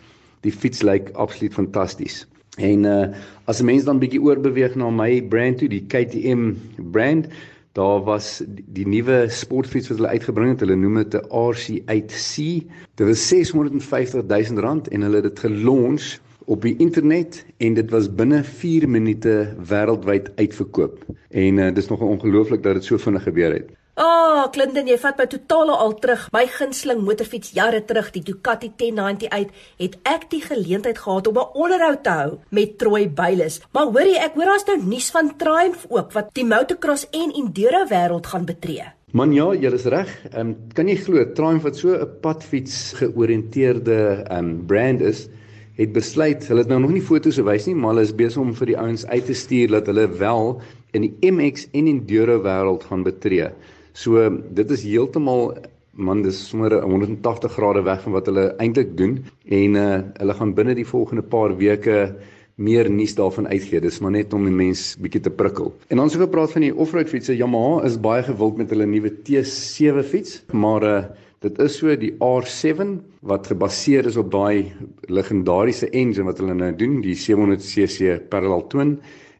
die 0.46 0.52
fiets 0.52 0.82
lyk 0.82 1.10
absoluut 1.14 1.54
fantasties 1.54 2.26
en 2.58 2.84
uh, 2.84 3.06
as 3.46 3.60
'n 3.60 3.70
mens 3.70 3.84
dan 3.84 3.98
bietjie 3.98 4.22
oorbeweeg 4.22 4.74
na 4.76 4.90
my 4.90 5.22
brand 5.22 5.58
toe 5.58 5.68
die 5.68 5.86
KTM 5.86 6.52
brand 6.92 7.28
Daar 7.78 8.02
was 8.02 8.42
die, 8.46 8.64
die 8.66 8.86
nuwe 8.88 9.26
sportfiets 9.30 9.88
wat 9.88 10.00
hulle 10.00 10.10
uitgebring 10.10 10.50
het. 10.50 10.62
Hulle 10.64 10.74
noem 10.74 10.96
dit 11.02 11.14
'n 11.14 11.28
RC8C. 11.30 12.34
Dit 12.98 13.06
was 13.06 13.28
650 13.28 14.24
000 14.26 14.60
rand 14.60 14.88
en 14.88 15.00
hulle 15.06 15.20
het 15.20 15.28
dit 15.28 15.38
gelons 15.38 16.20
op 16.48 16.64
die 16.64 16.76
internet 16.80 17.42
en 17.60 17.74
dit 17.76 17.90
was 17.92 18.08
binne 18.20 18.40
4 18.44 18.88
minute 18.88 19.34
wêreldwyd 19.70 20.32
uitverkoop. 20.36 21.04
En 21.28 21.60
uh, 21.60 21.74
dis 21.74 21.88
nog 21.88 22.00
ongelooflik 22.00 22.62
dat 22.64 22.80
dit 22.80 22.88
so 22.88 22.96
vinnig 22.96 23.22
gebeur 23.28 23.52
het. 23.52 23.76
Ah, 23.98 24.06
oh, 24.06 24.42
Clinton, 24.54 24.86
jy 24.86 24.94
vat 25.02 25.18
my 25.18 25.24
totaal 25.26 25.72
al 25.74 25.96
terug. 25.98 26.28
My 26.30 26.44
gunsteling 26.46 27.00
motorfiets 27.02 27.50
jare 27.56 27.80
terug, 27.82 28.12
die 28.14 28.22
Ducati 28.22 28.68
1098, 28.78 29.64
het 29.82 29.96
ek 30.06 30.28
die 30.30 30.40
geleentheid 30.44 31.00
gehad 31.02 31.26
om 31.26 31.40
'n 31.42 31.50
onderhoud 31.64 32.04
te 32.04 32.10
hou 32.10 32.38
met 32.54 32.78
Troy 32.78 33.08
Byles. 33.10 33.58
Maar 33.72 33.90
hoorie, 33.90 34.18
ek 34.18 34.38
hoor 34.38 34.52
daar's 34.52 34.68
nou 34.70 34.78
nuus 34.84 35.10
van 35.10 35.36
Triumph 35.36 35.86
ook 35.88 36.12
wat 36.12 36.30
die 36.32 36.44
motocross 36.44 37.08
en 37.10 37.32
enduro 37.34 37.82
wêreld 37.90 38.26
gaan 38.26 38.44
betree. 38.44 38.86
Man 39.12 39.32
ja, 39.32 39.52
jy 39.54 39.72
is 39.72 39.84
reg. 39.84 40.08
Ehm 40.30 40.40
um, 40.40 40.56
kan 40.74 40.88
jy 40.88 40.96
glo 40.96 41.32
Triumph 41.32 41.64
wat 41.64 41.76
so 41.76 41.96
'n 41.96 42.20
padfiets 42.20 42.92
georiënteerde 42.92 44.24
ehm 44.28 44.38
um, 44.38 44.66
brand 44.66 45.00
is, 45.00 45.28
het 45.78 45.94
besluit, 45.94 46.42
hulle 46.50 46.64
het 46.64 46.70
nou 46.72 46.80
nog 46.82 46.92
nie 46.96 47.04
foto's 47.04 47.38
gewys 47.38 47.68
nie, 47.68 47.76
maar 47.78 47.94
hulle 47.94 48.06
is 48.08 48.14
besig 48.18 48.42
om 48.42 48.54
vir 48.58 48.72
die 48.72 48.78
ouens 48.78 49.06
uit 49.06 49.26
te 49.28 49.36
stuur 49.38 49.76
dat 49.76 49.90
hulle 49.90 50.08
wel 50.18 50.56
in 50.98 51.06
die 51.06 51.30
MX 51.30 51.68
en 51.78 51.90
enduro 51.90 52.40
wêreld 52.42 52.86
gaan 52.88 53.04
betree. 53.06 53.52
So 53.94 54.26
dit 54.58 54.74
is 54.74 54.86
heeltemal 54.86 55.52
man 55.98 56.22
dis 56.22 56.38
sommer 56.50 56.76
180 56.82 57.52
grade 57.52 57.82
weg 57.86 58.02
van 58.04 58.14
wat 58.14 58.28
hulle 58.30 58.50
eintlik 58.62 58.92
doen 58.98 59.18
en 59.50 59.78
uh 59.78 59.86
hulle 60.20 60.36
gaan 60.40 60.54
binne 60.54 60.76
die 60.78 60.86
volgende 60.86 61.22
paar 61.22 61.56
weke 61.58 61.98
meer 62.58 62.90
nuus 62.90 63.14
daarvan 63.14 63.46
uitgee. 63.46 63.80
Dis 63.80 64.00
maar 64.02 64.14
net 64.14 64.34
om 64.34 64.46
die 64.46 64.54
mens 64.54 64.96
bietjie 64.98 65.22
te 65.22 65.30
prikkel. 65.30 65.70
En 65.94 66.02
ons 66.02 66.14
het 66.14 66.22
gepraat 66.22 66.54
van 66.54 66.66
die 66.66 66.74
off-road 66.74 67.10
fietsse. 67.10 67.36
Yamaha 67.38 67.84
is 67.86 67.98
baie 68.02 68.24
gewild 68.26 68.58
met 68.58 68.74
hulle 68.74 68.86
nuwe 68.86 69.14
T7 69.26 70.02
fiets, 70.10 70.40
maar 70.50 70.86
uh 70.86 71.00
dit 71.44 71.58
is 71.62 71.76
so 71.78 71.94
die 71.94 72.12
R7 72.24 72.98
wat 73.26 73.46
gebaseer 73.46 74.08
is 74.10 74.18
op 74.18 74.30
daai 74.34 74.72
legendariese 75.06 75.90
engine 75.90 76.26
wat 76.26 76.40
hulle 76.42 76.56
nou 76.58 76.72
doen, 76.74 76.98
die 77.04 77.14
700cc 77.14 78.18
parallel 78.32 78.66
twin 78.72 78.96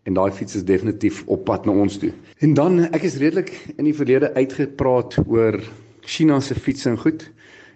en 0.07 0.17
daai 0.17 0.31
fiets 0.33 0.61
is 0.61 0.65
definitief 0.65 1.25
op 1.27 1.45
pad 1.49 1.67
na 1.67 1.75
ons 1.75 1.99
toe. 2.01 2.13
En 2.45 2.55
dan 2.55 2.87
ek 2.87 3.03
is 3.09 3.19
redelik 3.21 3.53
in 3.77 3.89
die 3.89 3.97
verlede 3.97 4.31
uitgepraat 4.39 5.19
oor 5.27 5.59
China 6.07 6.39
se 6.41 6.55
fiets 6.55 6.87
en 6.89 6.97
goed 7.03 7.27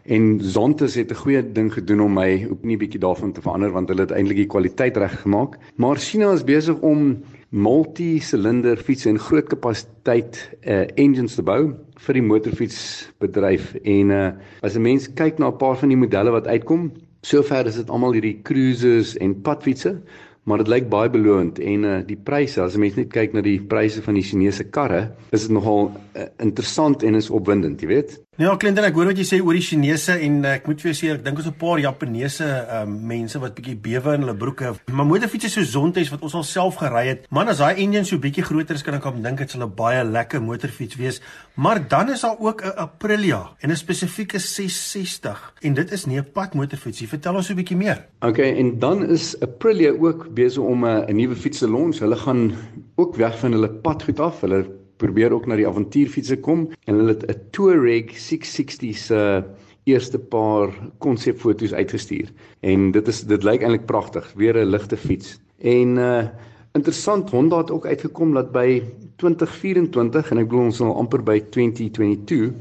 en 0.02 0.40
Zontes 0.42 0.94
het 0.94 1.10
'n 1.10 1.22
goeie 1.22 1.42
ding 1.52 1.72
gedoen 1.72 2.00
om 2.00 2.14
my 2.14 2.46
op 2.50 2.64
nie 2.64 2.76
bietjie 2.76 3.00
daarvan 3.00 3.32
te 3.32 3.40
verander 3.40 3.70
want 3.70 3.88
hulle 3.88 4.00
het 4.00 4.10
eintlik 4.10 4.36
die 4.36 4.46
kwaliteit 4.46 4.96
reg 4.96 5.20
gemaak. 5.20 5.58
Maar 5.76 5.96
China 5.96 6.32
is 6.32 6.44
besig 6.44 6.80
om 6.80 7.22
multi-silinder 7.48 8.76
fiets 8.76 9.04
en 9.06 9.18
groot 9.18 9.46
kapasiteit 9.46 10.50
uh 10.66 10.86
engines 10.94 11.34
te 11.34 11.42
bou 11.42 11.74
vir 12.06 12.18
die 12.18 12.26
motorfietsbedryf 12.26 13.74
en 13.82 14.10
uh 14.10 14.32
as 14.62 14.76
'n 14.76 14.82
mens 14.82 15.08
kyk 15.08 15.38
na 15.38 15.48
'n 15.50 15.58
paar 15.58 15.76
van 15.76 15.88
die 15.88 15.96
modelle 15.98 16.30
wat 16.30 16.46
uitkom, 16.46 16.92
sover 17.22 17.66
is 17.66 17.76
dit 17.76 17.90
almal 17.90 18.12
hierdie 18.12 18.40
cruisers 18.42 19.16
en 19.16 19.34
padfietsse 19.46 20.00
maar 20.44 20.58
dit 20.58 20.70
lyk 20.72 20.88
baie 20.90 21.10
belovend 21.10 21.60
en 21.62 21.84
uh, 21.86 21.98
die 22.06 22.18
pryse 22.18 22.58
as 22.62 22.74
jy 22.74 22.90
net 22.96 23.12
kyk 23.14 23.34
na 23.36 23.44
die 23.44 23.60
pryse 23.62 24.02
van 24.02 24.18
die 24.18 24.24
Chinese 24.26 24.64
karre 24.74 25.04
is 25.30 25.46
dit 25.46 25.54
nogal 25.54 25.92
uh, 25.92 26.26
interessant 26.42 27.04
en 27.06 27.14
is 27.14 27.30
opwindend 27.30 27.82
jy 27.82 27.92
weet 27.92 28.16
Ja 28.40 28.54
Clinton 28.56 28.86
ek 28.88 28.94
hoor 28.96 29.10
wat 29.10 29.18
jy 29.20 29.26
sê 29.28 29.38
oor 29.44 29.52
die 29.52 29.60
Chinese 29.60 30.14
en 30.24 30.38
ek 30.48 30.64
moet 30.64 30.80
vir 30.80 30.88
jou 30.88 30.96
sê 30.96 31.08
ek 31.12 31.20
dink 31.20 31.36
ons 31.36 31.48
'n 31.50 31.58
paar 31.60 31.76
Japaneese 31.76 32.46
um, 32.78 32.94
mense 33.04 33.36
wat 33.36 33.52
bietjie 33.52 33.76
bewe 33.76 34.14
in 34.16 34.24
hulle 34.24 34.32
broeke 34.32 34.70
maar 34.88 35.04
motorfietsse 35.04 35.50
so 35.52 35.60
Zontes 35.60 36.08
wat 36.08 36.24
ons 36.24 36.34
al 36.40 36.42
self 36.42 36.78
gery 36.80 37.02
het. 37.10 37.26
Man 37.28 37.52
as 37.52 37.60
daai 37.60 37.76
engine 37.76 38.08
so 38.08 38.16
bietjie 38.16 38.40
groter 38.42 38.74
is 38.74 38.82
kan 38.82 38.96
ek 38.96 39.04
om 39.04 39.20
dink 39.20 39.36
dit 39.36 39.50
sal 39.50 39.66
'n 39.68 39.76
baie 39.76 40.00
lekker 40.02 40.40
motorfiets 40.40 40.96
wees. 40.96 41.20
Maar 41.56 41.86
dan 41.86 42.08
is 42.08 42.22
daar 42.22 42.40
ook 42.40 42.64
'n 42.64 42.72
Aprilia 42.78 43.52
en 43.60 43.70
'n 43.70 43.76
spesifieke 43.76 44.38
660 44.38 45.52
en 45.60 45.74
dit 45.74 45.92
is 45.92 46.06
nie 46.06 46.16
'n 46.16 46.32
padmotorfietsie 46.32 47.08
vertel 47.08 47.36
ons 47.36 47.46
so 47.46 47.52
'n 47.52 47.56
bietjie 47.56 47.76
meer. 47.76 48.08
Okay 48.22 48.56
en 48.56 48.78
dan 48.78 49.10
is 49.10 49.36
Aprilia 49.42 49.92
ook 49.92 50.32
besig 50.32 50.62
om 50.62 50.86
'n 50.86 51.04
uh, 51.04 51.12
nuwe 51.12 51.36
fiets 51.36 51.58
te 51.58 51.68
launch. 51.68 51.98
Hulle 51.98 52.16
gaan 52.16 52.52
ook 52.96 53.16
weg 53.16 53.38
van 53.38 53.52
hulle 53.52 53.68
padgoed 53.68 54.20
af. 54.20 54.40
Hulle 54.40 54.80
probeer 55.02 55.34
ook 55.34 55.46
na 55.50 55.58
die 55.58 55.66
avontuurfietsse 55.68 56.38
kom 56.44 56.68
en 56.86 57.00
hulle 57.00 57.16
het 57.16 57.26
'n 57.28 57.40
Touareg 57.50 58.14
660 58.14 58.96
se 58.96 59.18
uh, 59.18 59.42
eerste 59.84 60.18
paar 60.18 60.70
konsepfoto's 60.98 61.72
uitgestuur. 61.74 62.30
En 62.60 62.90
dit 62.94 63.08
is 63.08 63.22
dit 63.26 63.42
lyk 63.42 63.62
eintlik 63.62 63.86
pragtig, 63.86 64.32
weer 64.36 64.56
'n 64.56 64.70
ligte 64.70 64.96
fiets. 64.96 65.38
En 65.58 65.98
uh 65.98 66.24
interessant 66.72 67.30
Honda 67.30 67.58
het 67.58 67.70
ook 67.70 67.86
uitgekom 67.86 68.32
dat 68.32 68.52
by 68.52 68.82
2024 69.16 70.30
en 70.30 70.38
ek 70.38 70.48
glo 70.48 70.64
ons 70.64 70.76
sal 70.76 70.94
amper 70.96 71.20
by 71.22 71.40
2022 71.52 72.54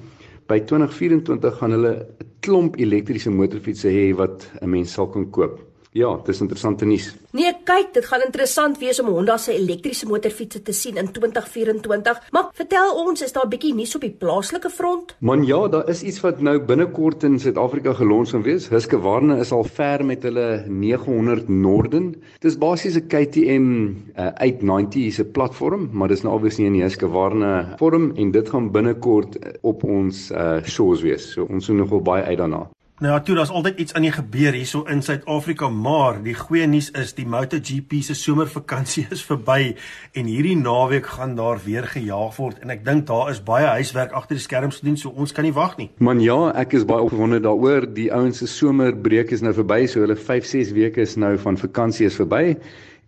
by 0.51 0.59
2024 0.59 1.57
gaan 1.57 1.71
hulle 1.71 1.93
'n 1.95 2.25
klomp 2.39 2.75
elektriese 2.75 3.31
motorfietsse 3.31 3.87
hê 3.87 4.11
wat 4.15 4.51
'n 4.61 4.69
mens 4.69 4.91
sal 4.91 5.07
kan 5.07 5.29
koop. 5.29 5.70
Ja, 5.91 6.07
dis 6.23 6.39
interessante 6.39 6.85
nuus. 6.87 7.09
Nee, 7.35 7.49
kyk, 7.67 7.89
dit 7.97 8.05
gaan 8.07 8.21
interessant 8.23 8.77
wees 8.79 9.01
om 9.03 9.09
Honda 9.11 9.35
se 9.37 9.51
elektriese 9.51 10.07
motorfietsse 10.07 10.61
te 10.63 10.71
sien 10.71 10.95
in 10.95 11.09
2024. 11.11 12.21
Maar 12.31 12.47
vertel 12.55 12.93
ons, 13.01 13.21
is 13.21 13.35
daar 13.35 13.43
'n 13.45 13.51
bietjie 13.51 13.73
nuus 13.75 13.95
op 13.95 14.05
die 14.07 14.15
plaaslike 14.23 14.69
front? 14.69 15.15
Man 15.19 15.43
ja, 15.43 15.67
daar 15.67 15.89
is 15.89 16.01
iets 16.03 16.21
wat 16.21 16.39
nou 16.39 16.59
binnekort 16.59 17.23
in 17.23 17.39
Suid-Afrika 17.39 17.93
gelons 17.93 18.31
gaan 18.31 18.43
wees. 18.43 18.69
Husqvarna 18.69 19.35
is 19.35 19.51
al 19.51 19.63
ver 19.63 20.05
met 20.05 20.23
hulle 20.23 20.63
900 20.67 21.49
Norden. 21.49 22.15
Dis 22.39 22.57
basies 22.57 22.95
'n 22.95 23.07
KTM 23.07 23.87
uh, 24.17 24.31
890 24.35 25.13
se 25.13 25.25
platform, 25.25 25.89
maar 25.91 26.07
dis 26.07 26.21
nou 26.21 26.35
obviously 26.35 26.67
nie 26.67 26.81
'n 26.81 26.83
Husqvarna 26.83 27.75
vorm 27.77 28.11
en 28.15 28.31
dit 28.31 28.49
gaan 28.49 28.71
binnekort 28.71 29.37
op 29.61 29.83
ons 29.83 30.31
uh, 30.31 30.63
shows 30.63 31.01
wees. 31.01 31.31
So 31.31 31.45
ons 31.49 31.67
moet 31.67 31.77
nogal 31.77 32.01
baie 32.01 32.23
uit 32.23 32.37
daarna. 32.37 32.69
Nou 33.01 33.13
ja, 33.13 33.19
toe 33.25 33.33
daar's 33.35 33.49
altyd 33.49 33.79
iets 33.81 33.93
aan 33.97 34.03
die 34.05 34.11
gebeur 34.13 34.53
hierso 34.53 34.83
in 34.85 34.99
Suid-Afrika, 35.01 35.65
maar 35.73 36.19
die 36.21 36.35
goeie 36.37 36.67
nuus 36.69 36.91
is 36.93 37.15
die 37.17 37.23
MotoGP 37.25 37.95
se 38.05 38.13
somervakansie 38.13 39.07
is 39.15 39.23
verby 39.25 39.71
en 40.13 40.27
hierdie 40.29 40.53
naweek 40.59 41.09
gaan 41.15 41.33
daar 41.39 41.57
weer 41.63 41.87
gejaag 41.89 42.37
word 42.37 42.59
en 42.61 42.69
ek 42.69 42.83
dink 42.85 43.07
daar 43.09 43.31
is 43.31 43.39
baie 43.47 43.65
huiswerk 43.79 44.13
agter 44.19 44.37
die 44.37 44.43
skerms 44.43 44.83
gedoen, 44.83 44.99
so 45.01 45.09
ons 45.17 45.33
kan 45.33 45.47
nie 45.49 45.53
wag 45.55 45.73
nie. 45.79 45.87
Man 45.97 46.21
ja, 46.21 46.35
ek 46.61 46.75
is 46.77 46.85
baie 46.85 47.07
opgewonde 47.07 47.41
daaroor. 47.41 47.89
Die 47.89 48.11
ouens 48.13 48.43
se 48.43 48.51
somerbreek 48.53 49.33
is 49.33 49.41
nou 49.41 49.55
verby, 49.57 49.79
so 49.89 50.05
hulle 50.05 50.19
5-6 50.29 50.75
weke 50.77 51.01
is 51.01 51.17
nou 51.17 51.33
van 51.41 51.57
vakansie 51.57 52.05
is 52.05 52.21
verby 52.21 52.53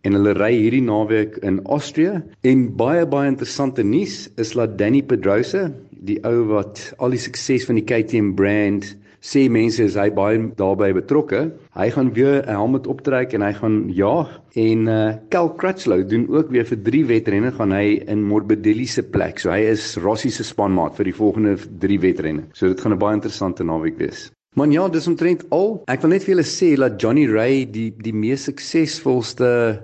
en 0.02 0.18
hulle 0.18 0.34
ry 0.40 0.56
hierdie 0.56 0.82
naweek 0.90 1.38
in 1.46 1.62
Austrië 1.70 2.18
en 2.50 2.66
baie 2.82 3.06
baie 3.14 3.30
interessante 3.36 3.86
nuus 3.86 4.24
is 4.42 4.58
dat 4.58 4.74
Danny 4.82 5.06
Pedrosa, 5.06 5.68
die 5.94 6.18
ou 6.26 6.50
wat 6.50 6.82
al 6.98 7.14
die 7.14 7.22
sukses 7.30 7.70
van 7.70 7.78
die 7.78 7.86
KTM 7.86 8.34
brand 8.42 8.96
sê 9.24 9.46
mense 9.48 9.80
is 9.80 9.96
hy 9.96 10.10
baie 10.12 10.40
daarbey 10.60 10.92
betrokke. 10.98 11.46
Hy 11.78 11.88
gaan 11.96 12.12
weer 12.14 12.44
'n 12.44 12.58
helmet 12.60 12.88
optrek 12.92 13.34
en 13.34 13.42
hy 13.42 13.54
gaan 13.56 13.78
jaag 13.88 14.30
en 14.60 14.88
uh 14.88 15.16
Cal 15.30 15.50
Crutchlow 15.56 16.04
doen 16.10 16.28
ook 16.28 16.52
weer 16.52 16.66
vir 16.66 16.78
3 16.84 17.06
wedrenne 17.08 17.52
gaan 17.52 17.72
hy 17.72 18.04
in 18.08 18.24
Morbidelli 18.24 18.86
se 18.86 19.04
plek. 19.04 19.40
So 19.40 19.50
hy 19.50 19.64
is 19.72 19.96
Rossi 19.96 20.30
se 20.30 20.44
spanmaat 20.44 20.98
vir 20.98 21.06
die 21.06 21.16
volgende 21.16 21.56
3 21.80 22.00
wedrenne. 22.00 22.44
So 22.54 22.68
dit 22.68 22.82
gaan 22.82 22.94
'n 22.94 23.00
baie 23.00 23.16
interessante 23.16 23.64
naweek 23.64 23.98
wees. 23.98 24.32
Man 24.56 24.72
ja, 24.72 24.88
dis 24.88 25.08
omtrent 25.08 25.44
al. 25.50 25.84
Ek 25.88 26.02
wil 26.02 26.12
net 26.12 26.24
vir 26.24 26.36
julle 26.36 26.46
sê 26.46 26.76
dat 26.78 27.02
Johnny 27.02 27.26
Ray 27.26 27.66
die 27.66 27.94
die 27.98 28.14
mees 28.14 28.44
suksesvolste 28.44 29.82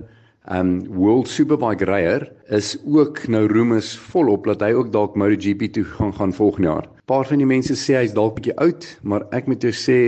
um 0.51 0.83
World 0.89 1.27
Superbike 1.27 1.85
ryer 1.85 2.27
is 2.49 2.77
ook 2.85 3.27
nou 3.27 3.47
roemes 3.47 3.95
volop 4.11 4.45
dat 4.45 4.61
hy 4.61 4.73
ook 4.73 4.91
dalk 4.91 5.15
MotoGP 5.15 5.71
toe 5.73 5.83
gaan 5.83 6.13
gaan 6.13 6.33
volgende 6.33 6.67
jaar 6.67 6.98
paar 7.09 7.25
van 7.25 7.41
die 7.41 7.49
mense 7.49 7.75
sê 7.79 7.97
hy's 7.97 8.13
dalk 8.13 8.37
bietjie 8.37 8.55
oud, 8.61 8.85
maar 9.01 9.25
ek 9.35 9.47
moet 9.49 9.63
jou 9.65 9.73
sê 9.73 9.99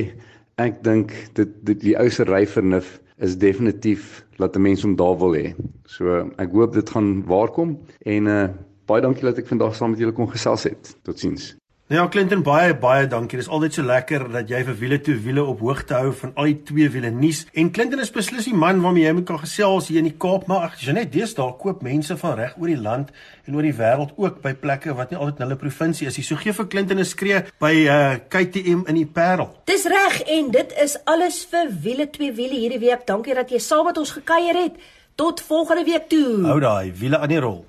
ek 0.61 0.83
dink 0.85 1.13
dit 1.37 1.53
dit 1.65 1.79
die 1.87 1.95
ou 1.97 2.09
se 2.13 2.25
ryvernuf 2.29 2.99
is 3.25 3.37
definitief 3.37 4.21
laat 4.41 4.55
'n 4.55 4.61
mens 4.61 4.83
hom 4.85 4.95
daar 4.95 5.17
wil 5.17 5.33
hê. 5.37 5.53
So 5.85 6.29
ek 6.37 6.51
hoop 6.51 6.73
dit 6.73 6.89
gaan 6.89 7.23
waarkom 7.25 7.77
en 8.05 8.27
uh 8.27 8.49
baie 8.87 9.01
dankie 9.01 9.23
dat 9.23 9.37
ek 9.37 9.47
vandag 9.47 9.75
saam 9.75 9.91
met 9.91 9.99
julle 9.99 10.11
kon 10.11 10.27
gesels 10.27 10.63
het. 10.63 10.95
Totsiens. 11.03 11.55
Nou 11.91 12.03
ja, 12.03 12.09
Clinton 12.09 12.39
baie 12.39 12.71
baie 12.79 13.07
dankie. 13.11 13.35
Dit 13.35 13.43
is 13.43 13.51
altyd 13.51 13.73
so 13.75 13.83
lekker 13.83 14.23
dat 14.31 14.47
jy 14.47 14.61
vir 14.63 14.75
wiele 14.79 14.97
toe 15.03 15.17
wiele 15.19 15.41
op 15.43 15.59
hoogte 15.59 15.97
hou 15.99 16.13
van 16.15 16.31
al 16.39 16.47
die 16.47 16.61
twee 16.69 16.87
wiele 16.93 17.09
nuus. 17.11 17.41
En 17.51 17.67
Clinton 17.75 17.99
is 17.99 18.13
beslis 18.15 18.47
die 18.47 18.55
man 18.55 18.79
waarmee 18.79 19.03
jy 19.03 19.11
moet 19.17 19.25
kan 19.27 19.41
gesels 19.41 19.89
hier 19.91 19.99
in 19.99 20.07
die 20.07 20.13
Kaap, 20.15 20.45
maar 20.47 20.69
ag, 20.69 20.77
jy 20.79 20.95
net 20.95 21.11
deesdae 21.11 21.51
koop 21.59 21.81
mense 21.83 22.15
van 22.21 22.37
reg 22.39 22.53
oor 22.55 22.71
die 22.71 22.79
land 22.79 23.11
en 23.43 23.59
oor 23.59 23.67
die 23.67 23.75
wêreld 23.75 24.15
ook 24.15 24.39
by 24.39 24.53
plekke 24.61 24.95
wat 24.95 25.11
nie 25.11 25.19
altyd 25.19 25.43
hulle 25.43 25.59
provinsie 25.59 26.07
is 26.07 26.15
nie. 26.15 26.23
So 26.23 26.39
gee 26.39 26.55
vir 26.55 26.69
Clinton 26.71 27.03
'n 27.03 27.09
skree 27.11 27.43
by 27.59 27.73
uh 27.83 28.15
KTM 28.23 28.87
in 28.87 28.95
die 28.95 29.05
Parel. 29.19 29.51
Dis 29.67 29.83
reg 29.83 30.21
en 30.31 30.51
dit 30.51 30.71
is 30.79 30.95
alles 31.03 31.43
vir 31.51 31.67
wiele 31.75 32.07
twee 32.07 32.31
wiele 32.31 32.55
hierdie 32.55 32.79
week. 32.79 33.03
Dankie 33.05 33.35
dat 33.35 33.51
jy 33.51 33.59
saam 33.59 33.83
met 33.91 33.97
ons 33.97 34.15
gekuier 34.15 34.55
het. 34.63 34.79
Tot 35.15 35.41
volgende 35.41 35.83
week 35.83 36.07
toe. 36.07 36.39
Hou 36.47 36.59
daai 36.59 36.93
wiele 36.95 37.19
aan 37.19 37.35
die 37.35 37.43
rol. 37.43 37.65